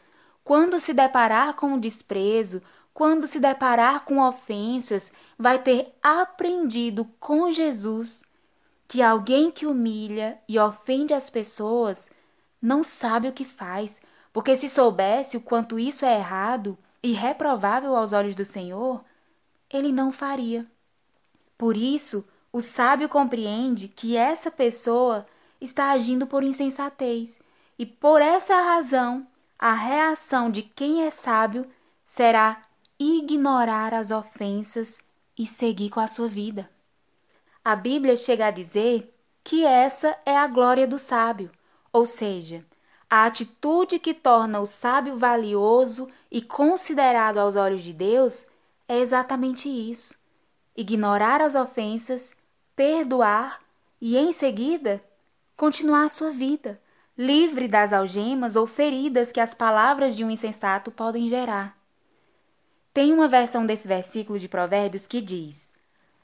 quando 0.46 0.80
se 0.80 0.94
deparar 0.94 1.56
com 1.56 1.78
desprezo, 1.78 2.62
quando 2.94 3.28
se 3.28 3.38
deparar 3.42 4.06
com 4.06 4.18
ofensas, 4.18 5.12
vai 5.38 5.60
ter 5.60 5.94
aprendido 6.02 7.04
com 7.20 7.52
Jesus 7.52 8.24
que 8.92 9.02
alguém 9.02 9.50
que 9.50 9.66
humilha 9.66 10.38
e 10.50 10.60
ofende 10.60 11.14
as 11.14 11.30
pessoas 11.30 12.12
não 12.62 12.84
sabe 12.84 13.30
o 13.30 13.32
que 13.32 13.46
faz, 13.46 14.02
porque 14.34 14.54
se 14.54 14.68
soubesse 14.68 15.38
o 15.38 15.42
quanto 15.42 15.80
isso 15.80 16.04
é 16.04 16.18
errado 16.18 16.78
e 17.02 17.14
reprovável 17.14 17.96
aos 17.96 18.12
olhos 18.12 18.36
do 18.36 18.44
Senhor, 18.44 19.02
ele 19.72 19.94
não 19.94 20.12
faria. 20.12 20.68
Por 21.58 21.78
isso, 21.78 22.28
o 22.52 22.60
sábio 22.60 23.08
compreende 23.08 23.88
que 23.88 24.18
essa 24.18 24.52
pessoa 24.52 25.26
está 25.62 25.92
agindo 25.92 26.28
por 26.28 26.44
insensatez 26.44 27.40
e 27.80 27.86
por 27.86 28.22
essa 28.22 28.62
razão 28.62 29.26
a 29.58 29.74
reação 29.74 30.52
de 30.52 30.64
quem 30.64 31.04
é 31.06 31.12
sábio 31.12 31.66
será 32.04 32.62
ignorar 33.00 33.94
as 33.94 34.12
ofensas 34.12 35.00
e 35.40 35.48
seguir 35.48 35.90
com 35.90 36.02
a 36.02 36.08
sua 36.08 36.28
vida. 36.28 36.70
A 37.64 37.76
Bíblia 37.76 38.16
chega 38.16 38.48
a 38.48 38.52
dizer 38.52 39.14
que 39.44 39.64
essa 39.64 40.18
é 40.26 40.36
a 40.36 40.48
glória 40.48 40.88
do 40.88 40.98
sábio, 40.98 41.52
ou 41.94 42.08
seja, 42.08 42.66
a 43.08 43.26
atitude 43.26 44.00
que 44.00 44.14
torna 44.14 44.60
o 44.60 44.66
sábio 44.66 45.18
valioso 45.18 46.10
e 46.32 46.42
considerado 46.42 47.38
aos 47.38 47.56
olhos 47.56 47.84
de 47.84 47.94
Deus 47.94 48.48
é 48.88 48.98
exatamente 48.98 49.70
isso: 49.70 50.18
ignorar 50.76 51.40
as 51.40 51.54
ofensas, 51.54 52.34
perdoar 52.76 53.62
e, 54.02 54.18
em 54.18 54.32
seguida, 54.32 55.04
continuar 55.56 56.06
a 56.06 56.10
sua 56.10 56.32
vida, 56.32 56.82
livre 57.16 57.68
das 57.68 57.94
algemas 57.94 58.56
ou 58.56 58.66
feridas 58.66 59.32
que 59.32 59.40
as 59.40 59.54
palavras 59.54 60.16
de 60.16 60.24
um 60.24 60.32
insensato 60.32 60.90
podem 60.90 61.30
gerar. 61.30 61.78
Tem 62.92 63.14
uma 63.14 63.28
versão 63.28 63.68
desse 63.68 63.88
versículo 63.88 64.40
de 64.40 64.48
Provérbios 64.48 65.06
que 65.06 65.22
diz: 65.22 65.70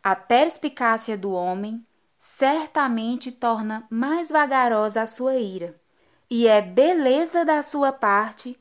A 0.03 0.15
perspicácia 0.15 1.17
do 1.17 1.31
homem 1.31 1.85
certamente 2.17 3.31
torna 3.31 3.85
mais 3.89 4.29
vagarosa 4.29 5.01
a 5.01 5.07
sua 5.07 5.35
ira, 5.35 5.79
e 6.29 6.47
é 6.47 6.61
beleza 6.61 7.45
da 7.45 7.61
sua 7.63 7.91
parte 7.91 8.59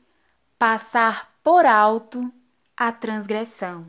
passar 0.57 1.33
por 1.43 1.65
alto 1.65 2.31
a 2.75 2.91
transgressão. 2.91 3.87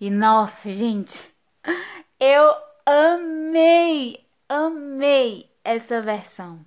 E 0.00 0.10
nossa, 0.10 0.72
gente, 0.72 1.18
eu 2.20 2.54
amei, 2.84 4.26
amei 4.48 5.50
essa 5.62 6.02
versão, 6.02 6.60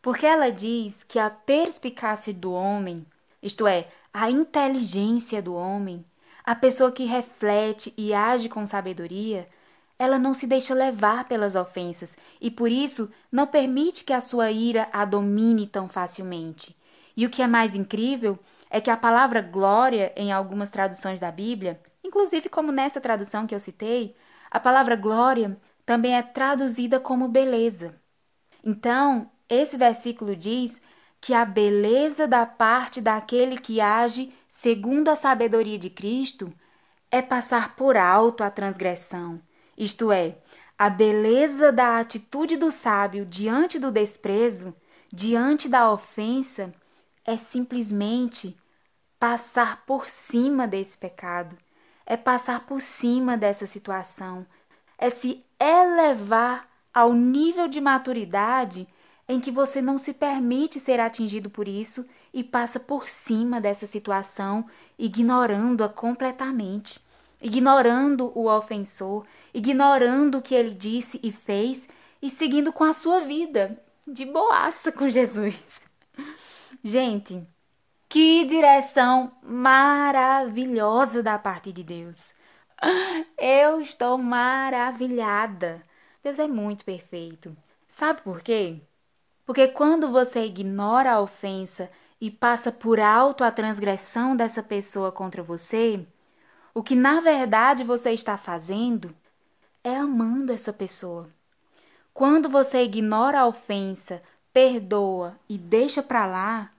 porque 0.00 0.26
ela 0.26 0.52
diz 0.52 1.02
que 1.02 1.18
a 1.18 1.30
perspicácia 1.30 2.32
do 2.32 2.52
homem, 2.52 3.04
isto 3.42 3.66
é, 3.66 3.88
a 4.12 4.30
inteligência 4.30 5.42
do 5.42 5.54
homem, 5.54 6.04
a 6.46 6.54
pessoa 6.54 6.92
que 6.92 7.04
reflete 7.04 7.92
e 7.98 8.14
age 8.14 8.48
com 8.48 8.64
sabedoria, 8.64 9.48
ela 9.98 10.16
não 10.16 10.32
se 10.32 10.46
deixa 10.46 10.72
levar 10.72 11.26
pelas 11.26 11.56
ofensas 11.56 12.16
e 12.40 12.50
por 12.50 12.70
isso 12.70 13.10
não 13.32 13.48
permite 13.48 14.04
que 14.04 14.12
a 14.12 14.20
sua 14.20 14.52
ira 14.52 14.88
a 14.92 15.04
domine 15.04 15.66
tão 15.66 15.88
facilmente. 15.88 16.76
E 17.16 17.26
o 17.26 17.30
que 17.30 17.42
é 17.42 17.48
mais 17.48 17.74
incrível 17.74 18.38
é 18.70 18.80
que 18.80 18.90
a 18.90 18.96
palavra 18.96 19.40
glória, 19.42 20.12
em 20.16 20.32
algumas 20.32 20.70
traduções 20.70 21.20
da 21.20 21.32
Bíblia, 21.32 21.80
inclusive 22.04 22.48
como 22.48 22.70
nessa 22.70 23.00
tradução 23.00 23.46
que 23.46 23.54
eu 23.54 23.60
citei, 23.60 24.14
a 24.50 24.60
palavra 24.60 24.94
glória 24.94 25.58
também 25.84 26.14
é 26.14 26.22
traduzida 26.22 27.00
como 27.00 27.26
beleza. 27.28 27.98
Então, 28.62 29.30
esse 29.48 29.76
versículo 29.76 30.36
diz 30.36 30.80
que 31.20 31.34
a 31.34 31.44
beleza 31.44 32.28
da 32.28 32.46
parte 32.46 33.00
daquele 33.00 33.58
que 33.58 33.80
age 33.80 34.32
segundo 34.56 35.10
a 35.10 35.16
sabedoria 35.16 35.78
de 35.78 35.90
Cristo 35.90 36.50
é 37.10 37.20
passar 37.20 37.76
por 37.76 37.94
alto 37.94 38.42
a 38.42 38.50
transgressão, 38.50 39.38
isto 39.76 40.10
é, 40.10 40.38
a 40.78 40.88
beleza 40.88 41.70
da 41.70 41.98
atitude 41.98 42.56
do 42.56 42.72
sábio 42.72 43.26
diante 43.26 43.78
do 43.78 43.90
desprezo, 43.90 44.74
diante 45.12 45.68
da 45.68 45.92
ofensa, 45.92 46.72
é 47.22 47.36
simplesmente 47.36 48.56
passar 49.20 49.84
por 49.84 50.08
cima 50.08 50.66
desse 50.66 50.96
pecado, 50.96 51.54
é 52.06 52.16
passar 52.16 52.60
por 52.60 52.80
cima 52.80 53.36
dessa 53.36 53.66
situação, 53.66 54.46
é 54.96 55.10
se 55.10 55.44
elevar 55.60 56.66
ao 56.94 57.12
nível 57.12 57.68
de 57.68 57.78
maturidade 57.78 58.88
em 59.28 59.38
que 59.38 59.50
você 59.50 59.82
não 59.82 59.98
se 59.98 60.14
permite 60.14 60.80
ser 60.80 60.98
atingido 60.98 61.50
por 61.50 61.68
isso 61.68 62.06
e 62.36 62.44
passa 62.44 62.78
por 62.78 63.08
cima 63.08 63.62
dessa 63.62 63.86
situação, 63.86 64.66
ignorando-a 64.98 65.88
completamente, 65.88 67.00
ignorando 67.40 68.30
o 68.38 68.46
ofensor, 68.46 69.24
ignorando 69.54 70.36
o 70.36 70.42
que 70.42 70.54
ele 70.54 70.74
disse 70.74 71.18
e 71.22 71.32
fez 71.32 71.88
e 72.20 72.28
seguindo 72.28 72.74
com 72.74 72.84
a 72.84 72.92
sua 72.92 73.20
vida 73.20 73.82
de 74.06 74.26
boaça 74.26 74.92
com 74.92 75.08
Jesus. 75.08 75.80
Gente, 76.84 77.42
que 78.06 78.44
direção 78.44 79.32
maravilhosa 79.42 81.22
da 81.22 81.38
parte 81.38 81.72
de 81.72 81.82
Deus. 81.82 82.34
Eu 83.38 83.80
estou 83.80 84.18
maravilhada. 84.18 85.82
Deus 86.22 86.38
é 86.38 86.46
muito 86.46 86.84
perfeito. 86.84 87.56
Sabe 87.88 88.20
por 88.20 88.42
quê? 88.42 88.78
Porque 89.46 89.68
quando 89.68 90.10
você 90.10 90.44
ignora 90.44 91.12
a 91.12 91.20
ofensa 91.22 91.90
e 92.20 92.30
passa 92.30 92.72
por 92.72 92.98
alto 92.98 93.44
a 93.44 93.50
transgressão 93.50 94.36
dessa 94.36 94.62
pessoa 94.62 95.12
contra 95.12 95.42
você, 95.42 96.06
o 96.74 96.82
que 96.82 96.94
na 96.94 97.20
verdade 97.20 97.84
você 97.84 98.12
está 98.12 98.36
fazendo 98.36 99.14
é 99.82 99.96
amando 99.96 100.52
essa 100.52 100.72
pessoa. 100.72 101.28
Quando 102.12 102.48
você 102.48 102.82
ignora 102.82 103.40
a 103.40 103.46
ofensa, 103.46 104.22
perdoa 104.52 105.38
e 105.48 105.58
deixa 105.58 106.02
para 106.02 106.26
lá, 106.26 106.70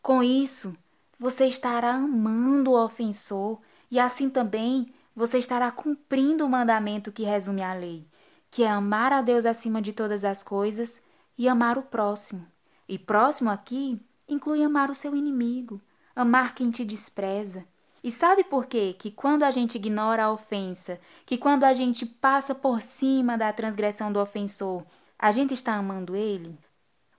com 0.00 0.22
isso 0.22 0.76
você 1.18 1.46
estará 1.46 1.92
amando 1.94 2.70
o 2.70 2.84
ofensor 2.84 3.58
e 3.90 3.98
assim 3.98 4.30
também 4.30 4.92
você 5.14 5.38
estará 5.38 5.70
cumprindo 5.70 6.46
o 6.46 6.48
mandamento 6.48 7.12
que 7.12 7.24
resume 7.24 7.62
a 7.62 7.74
lei, 7.74 8.06
que 8.50 8.62
é 8.62 8.70
amar 8.70 9.12
a 9.12 9.20
Deus 9.20 9.44
acima 9.44 9.82
de 9.82 9.92
todas 9.92 10.24
as 10.24 10.42
coisas 10.42 11.02
e 11.36 11.48
amar 11.48 11.76
o 11.76 11.82
próximo. 11.82 12.46
E 12.88 12.98
próximo 12.98 13.50
aqui 13.50 14.00
inclui 14.28 14.62
amar 14.62 14.90
o 14.90 14.94
seu 14.94 15.16
inimigo, 15.16 15.80
amar 16.14 16.54
quem 16.54 16.70
te 16.70 16.84
despreza. 16.84 17.64
E 18.02 18.10
sabe 18.10 18.44
por 18.44 18.66
quê? 18.66 18.94
Que 18.96 19.10
quando 19.10 19.42
a 19.42 19.50
gente 19.50 19.74
ignora 19.76 20.24
a 20.24 20.32
ofensa, 20.32 21.00
que 21.26 21.36
quando 21.36 21.64
a 21.64 21.72
gente 21.72 22.06
passa 22.06 22.54
por 22.54 22.80
cima 22.80 23.36
da 23.36 23.52
transgressão 23.52 24.12
do 24.12 24.20
ofensor, 24.20 24.84
a 25.18 25.32
gente 25.32 25.54
está 25.54 25.74
amando 25.74 26.14
ele? 26.14 26.56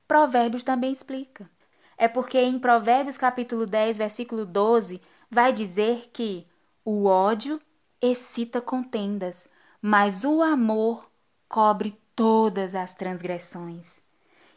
Provérbios 0.07 0.63
também 0.63 0.91
explica. 0.91 1.49
É 1.97 2.07
porque 2.07 2.39
em 2.39 2.57
Provérbios 2.57 3.17
capítulo 3.17 3.65
10, 3.65 3.97
versículo 3.97 4.45
12, 4.45 5.01
vai 5.29 5.51
dizer 5.51 6.09
que 6.13 6.47
o 6.85 7.05
ódio 7.05 7.61
excita 8.01 8.61
contendas, 8.61 9.49
mas 9.81 10.23
o 10.23 10.41
amor 10.41 11.09
cobre 11.47 11.99
todas 12.15 12.73
as 12.73 12.95
transgressões. 12.95 14.01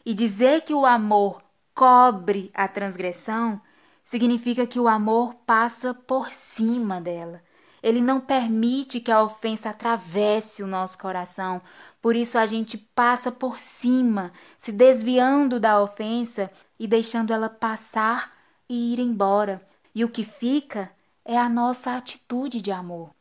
E 0.05 0.13
dizer 0.13 0.61
que 0.61 0.73
o 0.73 0.85
amor 0.85 1.42
cobre 1.73 2.51
a 2.53 2.67
transgressão 2.67 3.61
significa 4.03 4.67
que 4.67 4.79
o 4.79 4.87
amor 4.87 5.33
passa 5.45 5.93
por 5.93 6.33
cima 6.33 6.99
dela. 6.99 7.41
Ele 7.81 8.01
não 8.01 8.19
permite 8.19 8.99
que 8.99 9.11
a 9.11 9.21
ofensa 9.21 9.69
atravesse 9.69 10.63
o 10.63 10.67
nosso 10.67 10.97
coração. 10.97 11.61
Por 12.01 12.15
isso 12.15 12.37
a 12.37 12.45
gente 12.45 12.77
passa 12.77 13.31
por 13.31 13.59
cima, 13.59 14.31
se 14.57 14.71
desviando 14.71 15.59
da 15.59 15.81
ofensa 15.81 16.49
e 16.79 16.87
deixando 16.87 17.33
ela 17.33 17.49
passar 17.49 18.31
e 18.69 18.93
ir 18.93 18.99
embora. 18.99 19.61
E 19.93 20.03
o 20.05 20.09
que 20.09 20.23
fica 20.23 20.91
é 21.25 21.37
a 21.37 21.49
nossa 21.49 21.95
atitude 21.95 22.61
de 22.61 22.71
amor. 22.71 23.11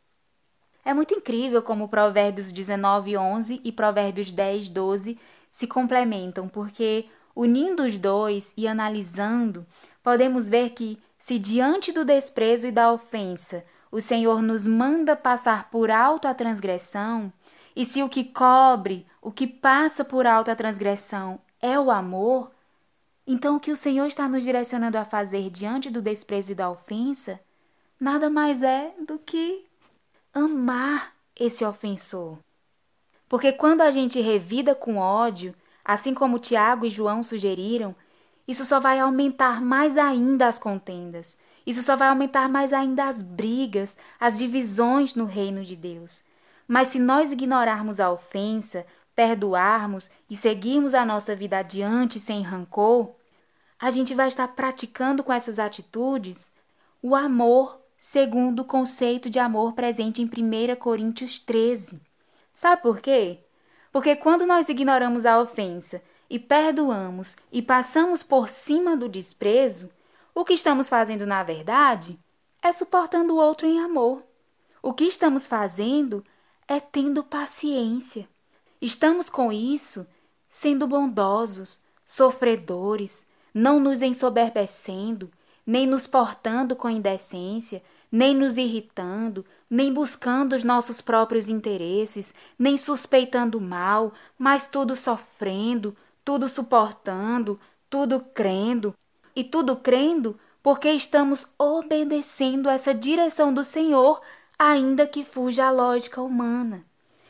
É 0.84 0.92
muito 0.92 1.14
incrível 1.14 1.62
como 1.62 1.88
Provérbios 1.88 2.52
19, 2.52 3.16
11 3.16 3.60
e 3.62 3.70
Provérbios 3.70 4.32
10, 4.32 4.68
12 4.70 5.18
se 5.50 5.66
complementam, 5.66 6.48
porque 6.48 7.08
unindo 7.34 7.84
os 7.84 7.98
dois 7.98 8.52
e 8.56 8.66
analisando, 8.66 9.66
podemos 10.02 10.48
ver 10.48 10.70
que, 10.70 10.98
se 11.18 11.38
diante 11.38 11.92
do 11.92 12.04
desprezo 12.04 12.66
e 12.66 12.72
da 12.72 12.92
ofensa 12.92 13.64
o 13.90 14.00
Senhor 14.00 14.40
nos 14.40 14.66
manda 14.66 15.14
passar 15.14 15.70
por 15.70 15.90
alto 15.90 16.26
a 16.26 16.34
transgressão, 16.34 17.32
e 17.76 17.84
se 17.84 18.02
o 18.02 18.08
que 18.08 18.24
cobre, 18.24 19.06
o 19.20 19.30
que 19.30 19.46
passa 19.46 20.04
por 20.04 20.26
alto 20.26 20.50
a 20.50 20.56
transgressão 20.56 21.38
é 21.60 21.78
o 21.78 21.90
amor, 21.90 22.50
então 23.26 23.56
o 23.56 23.60
que 23.60 23.70
o 23.70 23.76
Senhor 23.76 24.06
está 24.06 24.28
nos 24.28 24.42
direcionando 24.42 24.98
a 24.98 25.04
fazer 25.04 25.48
diante 25.50 25.90
do 25.90 26.02
desprezo 26.02 26.52
e 26.52 26.54
da 26.54 26.70
ofensa 26.70 27.38
nada 28.00 28.28
mais 28.28 28.62
é 28.62 28.92
do 29.06 29.18
que 29.18 29.64
amar 30.34 31.14
esse 31.36 31.64
ofensor. 31.64 32.38
Porque 33.28 33.52
quando 33.52 33.82
a 33.82 33.90
gente 33.90 34.20
revida 34.20 34.74
com 34.74 34.96
ódio, 34.96 35.54
assim 35.84 36.14
como 36.14 36.38
Tiago 36.38 36.86
e 36.86 36.90
João 36.90 37.22
sugeriram, 37.22 37.94
isso 38.46 38.64
só 38.64 38.80
vai 38.80 38.98
aumentar 38.98 39.60
mais 39.60 39.96
ainda 39.96 40.46
as 40.46 40.58
contendas. 40.58 41.38
Isso 41.66 41.82
só 41.82 41.96
vai 41.96 42.08
aumentar 42.08 42.48
mais 42.48 42.72
ainda 42.72 43.06
as 43.06 43.22
brigas, 43.22 43.96
as 44.18 44.36
divisões 44.38 45.14
no 45.14 45.24
reino 45.24 45.64
de 45.64 45.76
Deus. 45.76 46.24
Mas 46.66 46.88
se 46.88 46.98
nós 46.98 47.30
ignorarmos 47.32 48.00
a 48.00 48.10
ofensa, 48.10 48.86
perdoarmos 49.14 50.10
e 50.28 50.36
seguirmos 50.36 50.94
a 50.94 51.04
nossa 51.04 51.36
vida 51.36 51.58
adiante 51.58 52.18
sem 52.18 52.42
rancor, 52.42 53.14
a 53.78 53.90
gente 53.90 54.14
vai 54.14 54.28
estar 54.28 54.48
praticando 54.48 55.22
com 55.22 55.32
essas 55.32 55.58
atitudes 55.58 56.50
o 57.02 57.14
amor 57.14 57.80
segundo 57.96 58.60
o 58.60 58.64
conceito 58.64 59.30
de 59.30 59.38
amor 59.38 59.74
presente 59.74 60.22
em 60.22 60.24
1 60.24 60.76
Coríntios 60.76 61.38
13. 61.38 62.00
Sabe 62.52 62.82
por 62.82 63.00
quê? 63.00 63.38
Porque 63.92 64.16
quando 64.16 64.46
nós 64.46 64.70
ignoramos 64.70 65.26
a 65.26 65.38
ofensa 65.38 66.02
e 66.28 66.38
perdoamos 66.38 67.36
e 67.52 67.60
passamos 67.60 68.22
por 68.22 68.48
cima 68.48 68.96
do 68.96 69.08
desprezo, 69.08 69.90
o 70.34 70.44
que 70.44 70.54
estamos 70.54 70.88
fazendo 70.88 71.26
na 71.26 71.42
verdade 71.42 72.18
é 72.62 72.72
suportando 72.72 73.34
o 73.34 73.36
outro 73.36 73.66
em 73.66 73.78
amor. 73.78 74.22
O 74.82 74.94
que 74.94 75.04
estamos 75.04 75.46
fazendo 75.46 76.24
é 76.66 76.80
tendo 76.80 77.22
paciência. 77.22 78.26
Estamos 78.80 79.28
com 79.28 79.52
isso 79.52 80.06
sendo 80.48 80.86
bondosos, 80.86 81.80
sofredores, 82.04 83.26
não 83.54 83.78
nos 83.78 84.02
ensoberbecendo, 84.02 85.30
nem 85.66 85.86
nos 85.86 86.06
portando 86.06 86.74
com 86.74 86.88
indecência, 86.88 87.82
nem 88.10 88.34
nos 88.34 88.56
irritando, 88.56 89.44
nem 89.72 89.90
buscando 89.90 90.54
os 90.54 90.64
nossos 90.64 91.00
próprios 91.00 91.48
interesses, 91.48 92.34
nem 92.58 92.76
suspeitando 92.76 93.58
mal, 93.58 94.12
mas 94.38 94.66
tudo 94.66 94.94
sofrendo, 94.94 95.96
tudo 96.22 96.46
suportando, 96.46 97.58
tudo 97.88 98.20
crendo, 98.20 98.94
e 99.34 99.42
tudo 99.42 99.76
crendo 99.76 100.38
porque 100.62 100.90
estamos 100.90 101.46
obedecendo 101.58 102.68
essa 102.68 102.92
direção 102.92 103.54
do 103.54 103.64
Senhor, 103.64 104.20
ainda 104.58 105.06
que 105.06 105.24
fuja 105.24 105.68
a 105.68 105.70
lógica 105.70 106.20
humana. 106.20 106.84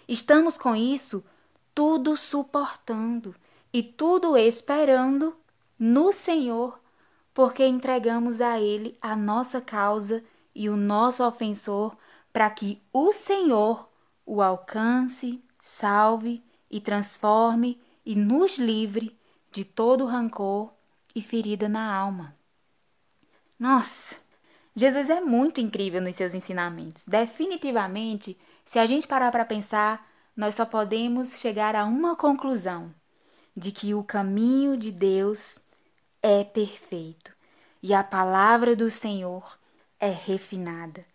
Estamos 0.09 0.59
com 0.59 0.75
isso 0.75 1.25
tudo 1.73 2.17
suportando 2.17 3.37
e 3.73 3.85
tudo 3.85 4.37
esperando 4.37 5.37
no 5.79 6.13
Senhor, 6.13 6.77
porque 7.33 7.65
entregamos 7.65 8.41
a 8.41 8.61
Ele 8.61 8.99
a 9.01 9.15
nossa 9.15 9.61
causa 9.61 10.25
e 10.53 10.69
o 10.69 10.77
nosso 10.77 11.25
ofensor, 11.25 11.97
para 12.33 12.49
que 12.51 12.81
o 12.93 13.13
Senhor 13.13 13.89
o 14.25 14.41
alcance, 14.41 15.43
salve 15.61 16.43
e 16.71 16.81
transforme 16.81 17.81
e 18.05 18.15
nos 18.15 18.57
livre 18.57 19.19
de 19.51 19.65
todo 19.65 20.07
rancor 20.07 20.73
e 21.15 21.21
ferida 21.21 21.69
na 21.69 21.95
alma. 21.95 22.35
Nossa, 23.59 24.17
Jesus 24.75 25.11
é 25.11 25.21
muito 25.21 25.61
incrível 25.61 26.01
nos 26.01 26.17
seus 26.17 26.35
ensinamentos. 26.35 27.05
Definitivamente, 27.07 28.39
se 28.65 28.79
a 28.79 28.87
gente 28.87 29.07
parar 29.07 29.31
para 29.31 29.45
pensar, 29.45 30.09
nós 30.37 30.55
só 30.55 30.65
podemos 30.65 31.39
chegar 31.41 31.77
a 31.77 31.85
uma 31.85 32.17
conclusão: 32.17 32.93
de 33.57 33.71
que 33.71 33.93
o 33.95 34.03
caminho 34.03 34.77
de 34.77 34.91
Deus 34.91 35.61
é 36.23 36.43
perfeito 36.43 37.33
e 37.83 37.93
a 37.93 38.03
palavra 38.03 38.75
do 38.75 38.91
Senhor 38.91 39.59
é 40.01 40.09
refinada. 40.09 41.12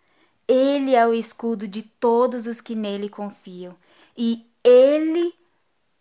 Ele 0.47 0.95
é 0.95 1.05
o 1.05 1.13
escudo 1.13 1.67
de 1.67 1.81
todos 1.81 2.47
os 2.47 2.61
que 2.61 2.75
nele 2.75 3.09
confiam 3.09 3.75
e 4.15 4.45
ele 4.63 5.33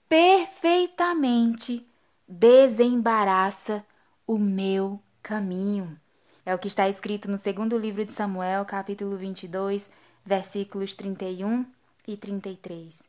perfeitamente 0.09 1.87
desembaraça 2.29 3.85
o 4.27 4.39
meu 4.39 5.01
caminho. 5.23 5.99
É 6.45 6.55
o 6.55 6.59
que 6.59 6.69
está 6.69 6.89
escrito 6.89 7.29
no 7.29 7.39
segundo 7.39 7.77
livro 7.77 8.05
de 8.05 8.13
Samuel, 8.13 8.65
capítulo 8.65 9.17
22, 9.17 9.91
versículos 10.25 10.95
31 10.95 11.67
e 12.07 12.17
33. 12.17 13.03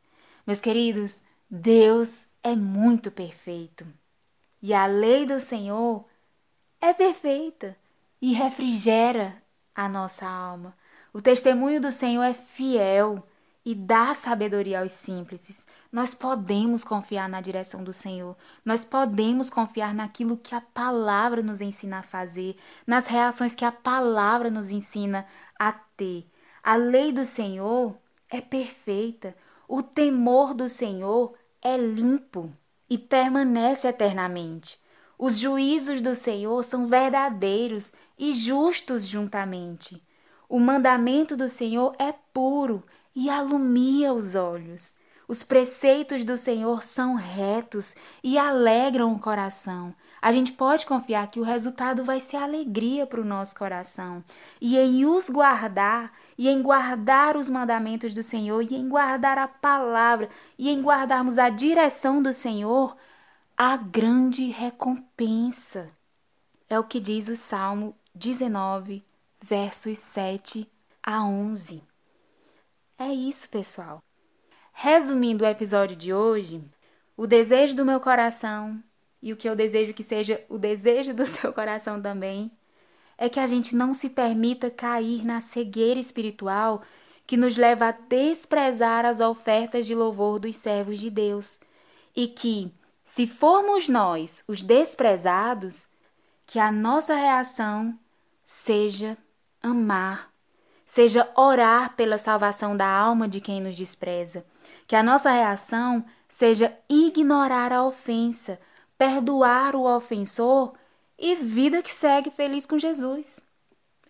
Meus 0.46 0.60
queridos, 0.60 1.16
Deus 1.48 2.26
é 2.42 2.56
muito 2.56 3.10
perfeito. 3.10 3.86
E 4.60 4.74
a 4.74 4.86
lei 4.86 5.24
do 5.24 5.38
Senhor 5.40 6.04
é 6.80 6.92
perfeita 6.92 7.76
e 8.20 8.32
refrigera 8.32 9.40
a 9.74 9.88
nossa 9.88 10.26
alma. 10.26 10.76
O 11.12 11.22
testemunho 11.22 11.80
do 11.80 11.90
Senhor 11.90 12.22
é 12.22 12.34
fiel 12.34 13.22
e 13.64 13.74
dá 13.74 14.14
sabedoria 14.14 14.80
aos 14.80 14.92
simples. 14.92 15.66
Nós 15.92 16.14
podemos 16.14 16.84
confiar 16.84 17.28
na 17.28 17.40
direção 17.40 17.82
do 17.84 17.92
Senhor. 17.92 18.36
Nós 18.64 18.84
podemos 18.84 19.50
confiar 19.50 19.94
naquilo 19.94 20.36
que 20.36 20.54
a 20.54 20.60
palavra 20.60 21.42
nos 21.42 21.60
ensina 21.60 21.98
a 21.98 22.02
fazer, 22.02 22.56
nas 22.86 23.06
reações 23.06 23.54
que 23.54 23.64
a 23.64 23.72
palavra 23.72 24.50
nos 24.50 24.70
ensina 24.70 25.26
a 25.58 25.72
ter. 25.72 26.26
A 26.62 26.76
lei 26.76 27.12
do 27.12 27.24
Senhor 27.24 27.96
é 28.30 28.40
perfeita. 28.40 29.34
O 29.66 29.82
temor 29.82 30.54
do 30.54 30.68
Senhor 30.68 31.34
é 31.60 31.76
limpo 31.76 32.52
e 32.88 32.96
permanece 32.96 33.86
eternamente. 33.86 34.78
Os 35.18 35.38
juízos 35.38 36.00
do 36.00 36.14
Senhor 36.14 36.62
são 36.64 36.86
verdadeiros 36.86 37.92
e 38.18 38.32
justos 38.32 39.06
juntamente. 39.06 40.02
O 40.48 40.58
mandamento 40.58 41.36
do 41.36 41.48
Senhor 41.48 41.94
é 41.98 42.14
puro 42.32 42.82
e 43.14 43.28
alumia 43.28 44.14
os 44.14 44.34
olhos. 44.34 44.94
Os 45.28 45.42
preceitos 45.42 46.24
do 46.24 46.38
Senhor 46.38 46.82
são 46.82 47.14
retos 47.14 47.94
e 48.24 48.38
alegram 48.38 49.12
o 49.12 49.18
coração. 49.18 49.94
A 50.22 50.32
gente 50.32 50.52
pode 50.52 50.86
confiar 50.86 51.30
que 51.30 51.38
o 51.38 51.42
resultado 51.42 52.02
vai 52.02 52.18
ser 52.18 52.38
alegria 52.38 53.06
para 53.06 53.20
o 53.20 53.26
nosso 53.26 53.54
coração. 53.54 54.24
E 54.58 54.78
em 54.78 55.04
os 55.04 55.28
guardar, 55.28 56.12
e 56.38 56.48
em 56.48 56.62
guardar 56.62 57.36
os 57.36 57.50
mandamentos 57.50 58.14
do 58.14 58.22
Senhor, 58.22 58.62
e 58.62 58.74
em 58.74 58.88
guardar 58.88 59.36
a 59.36 59.46
palavra, 59.46 60.30
e 60.58 60.70
em 60.70 60.80
guardarmos 60.80 61.36
a 61.36 61.50
direção 61.50 62.22
do 62.22 62.32
Senhor, 62.32 62.96
a 63.54 63.76
grande 63.76 64.48
recompensa. 64.48 65.90
É 66.70 66.78
o 66.78 66.84
que 66.84 66.98
diz 66.98 67.28
o 67.28 67.36
Salmo 67.36 67.94
19, 68.14 69.04
versos 69.40 69.98
7 69.98 70.68
a 71.02 71.24
11. 71.24 71.82
É 72.98 73.12
isso, 73.12 73.48
pessoal. 73.48 74.02
Resumindo 74.72 75.44
o 75.44 75.46
episódio 75.46 75.96
de 75.96 76.12
hoje, 76.12 76.62
o 77.16 77.26
desejo 77.26 77.76
do 77.76 77.84
meu 77.84 78.00
coração 78.00 78.82
e 79.20 79.32
o 79.32 79.36
que 79.36 79.48
eu 79.48 79.56
desejo 79.56 79.92
que 79.92 80.04
seja 80.04 80.44
o 80.48 80.58
desejo 80.58 81.12
do 81.12 81.24
seu 81.26 81.52
coração 81.52 82.00
também 82.00 82.50
é 83.16 83.28
que 83.28 83.40
a 83.40 83.46
gente 83.46 83.74
não 83.74 83.92
se 83.92 84.10
permita 84.10 84.70
cair 84.70 85.24
na 85.24 85.40
cegueira 85.40 85.98
espiritual 85.98 86.82
que 87.26 87.36
nos 87.36 87.56
leva 87.56 87.88
a 87.88 87.92
desprezar 87.92 89.04
as 89.04 89.20
ofertas 89.20 89.86
de 89.86 89.94
louvor 89.94 90.38
dos 90.38 90.56
servos 90.56 91.00
de 91.00 91.10
Deus 91.10 91.60
e 92.14 92.28
que, 92.28 92.72
se 93.04 93.26
formos 93.26 93.88
nós 93.88 94.44
os 94.48 94.62
desprezados, 94.62 95.88
que 96.46 96.58
a 96.58 96.72
nossa 96.72 97.14
reação 97.14 97.98
seja 98.44 99.18
amar, 99.62 100.32
seja 100.84 101.30
orar 101.36 101.94
pela 101.96 102.18
salvação 102.18 102.76
da 102.76 102.86
alma 102.86 103.28
de 103.28 103.40
quem 103.40 103.60
nos 103.60 103.76
despreza, 103.76 104.44
que 104.86 104.96
a 104.96 105.02
nossa 105.02 105.30
reação 105.30 106.04
seja 106.28 106.76
ignorar 106.88 107.72
a 107.72 107.84
ofensa, 107.84 108.60
perdoar 108.96 109.74
o 109.74 109.84
ofensor 109.84 110.74
e 111.18 111.34
vida 111.34 111.82
que 111.82 111.92
segue 111.92 112.30
feliz 112.30 112.66
com 112.66 112.78
Jesus. 112.78 113.40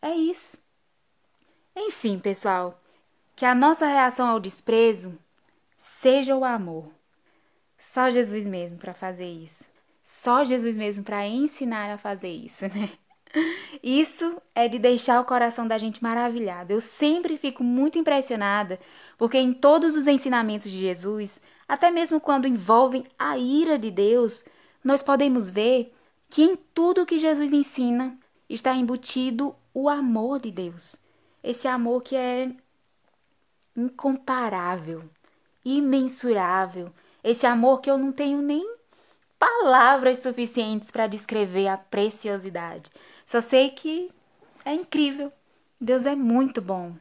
É 0.01 0.11
isso. 0.11 0.59
Enfim, 1.77 2.19
pessoal, 2.19 2.81
que 3.37 3.45
a 3.45 3.55
nossa 3.55 3.87
reação 3.87 4.29
ao 4.29 4.41
desprezo 4.41 5.19
seja 5.77 6.37
o 6.37 6.45
amor. 6.45 6.91
Só 7.79 8.11
Jesus 8.11 8.45
mesmo 8.45 8.79
para 8.79 8.93
fazer 8.93 9.31
isso. 9.31 9.69
Só 10.03 10.45
Jesus 10.45 10.75
mesmo 10.75 11.05
para 11.05 11.27
ensinar 11.27 11.91
a 11.91 11.99
fazer 11.99 12.31
isso, 12.31 12.65
né? 12.69 12.91
Isso 13.83 14.41
é 14.55 14.69
de 14.69 14.79
deixar 14.79 15.21
o 15.21 15.25
coração 15.25 15.67
da 15.67 15.79
gente 15.79 16.03
maravilhado. 16.03 16.73
Eu 16.73 16.81
sempre 16.81 17.37
fico 17.37 17.63
muito 17.63 17.99
impressionada, 17.99 18.79
porque 19.17 19.39
em 19.39 19.53
todos 19.53 19.95
os 19.97 20.07
ensinamentos 20.07 20.71
de 20.71 20.79
Jesus, 20.79 21.41
até 21.69 21.91
mesmo 21.91 22.21
quando 22.21 22.47
envolvem 22.47 23.05
a 23.19 23.37
ira 23.37 23.79
de 23.79 23.91
Deus, 23.91 24.45
nós 24.83 25.03
podemos 25.03 25.51
ver 25.51 25.95
que 26.29 26.43
em 26.43 26.57
tudo 26.57 27.07
que 27.07 27.19
Jesus 27.19 27.53
ensina 27.53 28.19
está 28.49 28.75
embutido 28.75 29.55
o 29.75 29.89
amor 29.89 30.41
de 30.41 30.51
Deus. 30.51 30.97
Esse 31.43 31.69
amor 31.69 32.03
que 32.03 32.17
é 32.17 32.51
incomparável, 33.77 35.05
imensurável, 35.65 36.93
esse 37.23 37.47
amor 37.47 37.81
que 37.81 37.91
eu 37.91 37.99
não 37.99 38.13
tenho 38.13 38.43
nem 38.43 38.77
palavras 39.39 40.19
suficientes 40.19 40.91
para 40.91 41.07
descrever 41.07 41.69
a 41.69 41.77
preciosidade. 41.77 42.91
Só 43.29 43.43
sei 43.43 43.69
que 43.69 44.11
é 44.65 44.73
incrível. 44.73 45.31
Deus 45.79 46.07
é 46.07 46.15
muito 46.15 46.63
bom. 46.63 46.97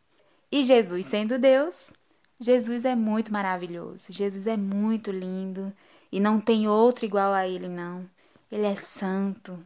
E 0.52 0.62
Jesus, 0.66 1.06
sendo 1.06 1.40
Deus, 1.40 1.94
Jesus 2.38 2.84
é 2.84 2.94
muito 2.96 3.32
maravilhoso. 3.32 4.12
Jesus 4.12 4.46
é 4.46 4.58
muito 4.58 5.10
lindo 5.10 5.72
e 6.12 6.20
não 6.20 6.38
tem 6.38 6.68
outro 6.68 7.06
igual 7.06 7.32
a 7.32 7.48
ele 7.48 7.70
não. 7.70 8.06
Ele 8.52 8.66
é 8.66 8.76
santo. 8.76 9.58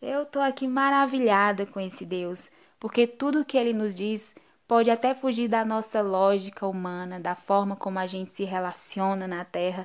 Eu 0.00 0.24
tô 0.24 0.38
aqui 0.38 0.68
maravilhada 0.68 1.66
com 1.66 1.80
esse 1.80 2.06
Deus, 2.06 2.48
porque 2.78 3.08
tudo 3.08 3.44
que 3.44 3.58
ele 3.58 3.72
nos 3.72 3.92
diz 3.92 4.36
pode 4.68 4.90
até 4.90 5.16
fugir 5.16 5.48
da 5.48 5.64
nossa 5.64 6.00
lógica 6.00 6.64
humana, 6.64 7.18
da 7.18 7.34
forma 7.34 7.74
como 7.74 7.98
a 7.98 8.06
gente 8.06 8.30
se 8.30 8.44
relaciona 8.44 9.26
na 9.26 9.44
terra, 9.44 9.84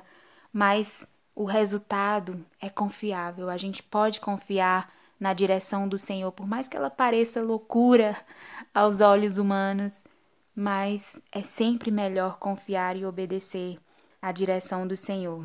mas 0.52 1.08
o 1.34 1.42
resultado 1.42 2.46
é 2.60 2.70
confiável. 2.70 3.50
A 3.50 3.56
gente 3.56 3.82
pode 3.82 4.20
confiar 4.20 4.99
na 5.20 5.34
direção 5.34 5.86
do 5.86 5.98
Senhor, 5.98 6.32
por 6.32 6.46
mais 6.48 6.66
que 6.66 6.76
ela 6.76 6.90
pareça 6.90 7.42
loucura 7.42 8.16
aos 8.74 9.02
olhos 9.02 9.36
humanos, 9.36 10.02
mas 10.56 11.20
é 11.30 11.42
sempre 11.42 11.90
melhor 11.90 12.38
confiar 12.38 12.96
e 12.96 13.04
obedecer 13.04 13.78
à 14.20 14.32
direção 14.32 14.86
do 14.86 14.96
Senhor. 14.96 15.44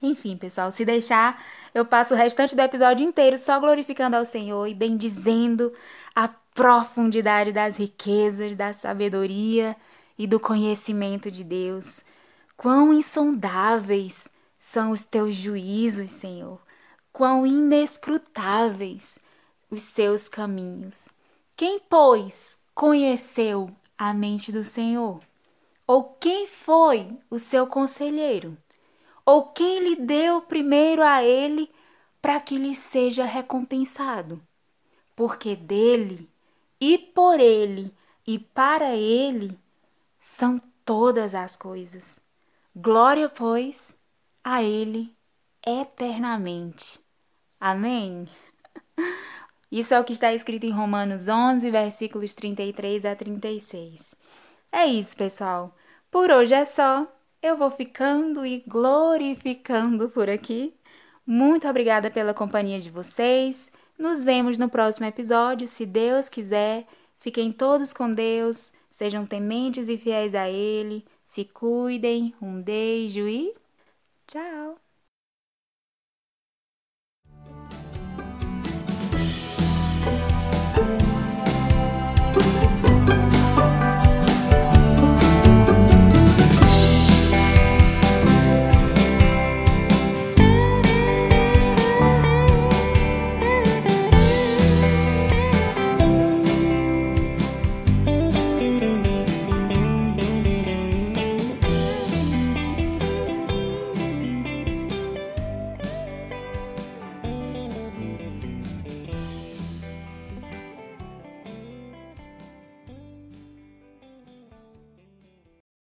Enfim, 0.00 0.36
pessoal, 0.36 0.70
se 0.70 0.84
deixar, 0.84 1.44
eu 1.74 1.84
passo 1.84 2.14
o 2.14 2.16
restante 2.16 2.56
do 2.56 2.62
episódio 2.62 3.04
inteiro 3.04 3.36
só 3.36 3.60
glorificando 3.60 4.16
ao 4.16 4.24
Senhor 4.24 4.66
e 4.66 4.74
bendizendo 4.74 5.72
a 6.14 6.28
profundidade 6.54 7.52
das 7.52 7.76
riquezas, 7.76 8.56
da 8.56 8.72
sabedoria 8.72 9.76
e 10.16 10.26
do 10.26 10.40
conhecimento 10.40 11.30
de 11.30 11.44
Deus. 11.44 12.02
Quão 12.56 12.92
insondáveis 12.92 14.28
são 14.58 14.90
os 14.90 15.04
teus 15.04 15.34
juízos, 15.34 16.10
Senhor. 16.10 16.60
Quão 17.12 17.46
inescrutáveis 17.46 19.18
os 19.70 19.80
seus 19.80 20.28
caminhos. 20.28 21.08
Quem, 21.56 21.80
pois, 21.88 22.58
conheceu 22.74 23.70
a 23.96 24.14
mente 24.14 24.50
do 24.50 24.64
Senhor? 24.64 25.20
Ou 25.86 26.04
quem 26.20 26.46
foi 26.46 27.18
o 27.28 27.38
seu 27.38 27.66
conselheiro? 27.66 28.56
Ou 29.24 29.48
quem 29.48 29.80
lhe 29.80 29.96
deu 29.96 30.40
primeiro 30.42 31.02
a 31.02 31.22
ele 31.22 31.70
para 32.22 32.40
que 32.40 32.56
lhe 32.56 32.74
seja 32.74 33.24
recompensado? 33.24 34.40
Porque 35.14 35.54
dele 35.54 36.28
e 36.80 36.96
por 36.96 37.38
ele 37.38 37.94
e 38.26 38.38
para 38.38 38.94
ele 38.94 39.58
são 40.20 40.58
todas 40.84 41.34
as 41.34 41.56
coisas. 41.56 42.16
Glória, 42.74 43.28
pois, 43.28 43.96
a 44.44 44.62
Ele 44.62 45.14
eternamente. 45.66 47.00
Amém? 47.58 48.28
Isso 49.70 49.94
é 49.94 50.00
o 50.00 50.04
que 50.04 50.12
está 50.12 50.32
escrito 50.34 50.64
em 50.66 50.70
Romanos 50.70 51.28
11, 51.28 51.70
versículos 51.70 52.34
33 52.34 53.04
a 53.04 53.14
36. 53.14 54.14
É 54.72 54.86
isso, 54.86 55.16
pessoal. 55.16 55.74
Por 56.10 56.30
hoje 56.30 56.54
é 56.54 56.64
só. 56.64 57.06
Eu 57.42 57.56
vou 57.56 57.70
ficando 57.70 58.44
e 58.44 58.62
glorificando 58.66 60.10
por 60.10 60.28
aqui. 60.28 60.74
Muito 61.26 61.68
obrigada 61.68 62.10
pela 62.10 62.34
companhia 62.34 62.80
de 62.80 62.90
vocês. 62.90 63.70
Nos 63.96 64.24
vemos 64.24 64.58
no 64.58 64.68
próximo 64.68 65.06
episódio, 65.06 65.66
se 65.66 65.86
Deus 65.86 66.28
quiser. 66.28 66.86
Fiquem 67.18 67.52
todos 67.52 67.92
com 67.92 68.12
Deus, 68.12 68.72
sejam 68.88 69.26
tementes 69.26 69.88
e 69.88 69.98
fiéis 69.98 70.34
a 70.34 70.48
Ele, 70.48 71.04
Se 71.24 71.44
cuidem, 71.44 72.34
um 72.42 72.60
beijo 72.60 73.28
e 73.28 73.54
tchau! 74.26 74.89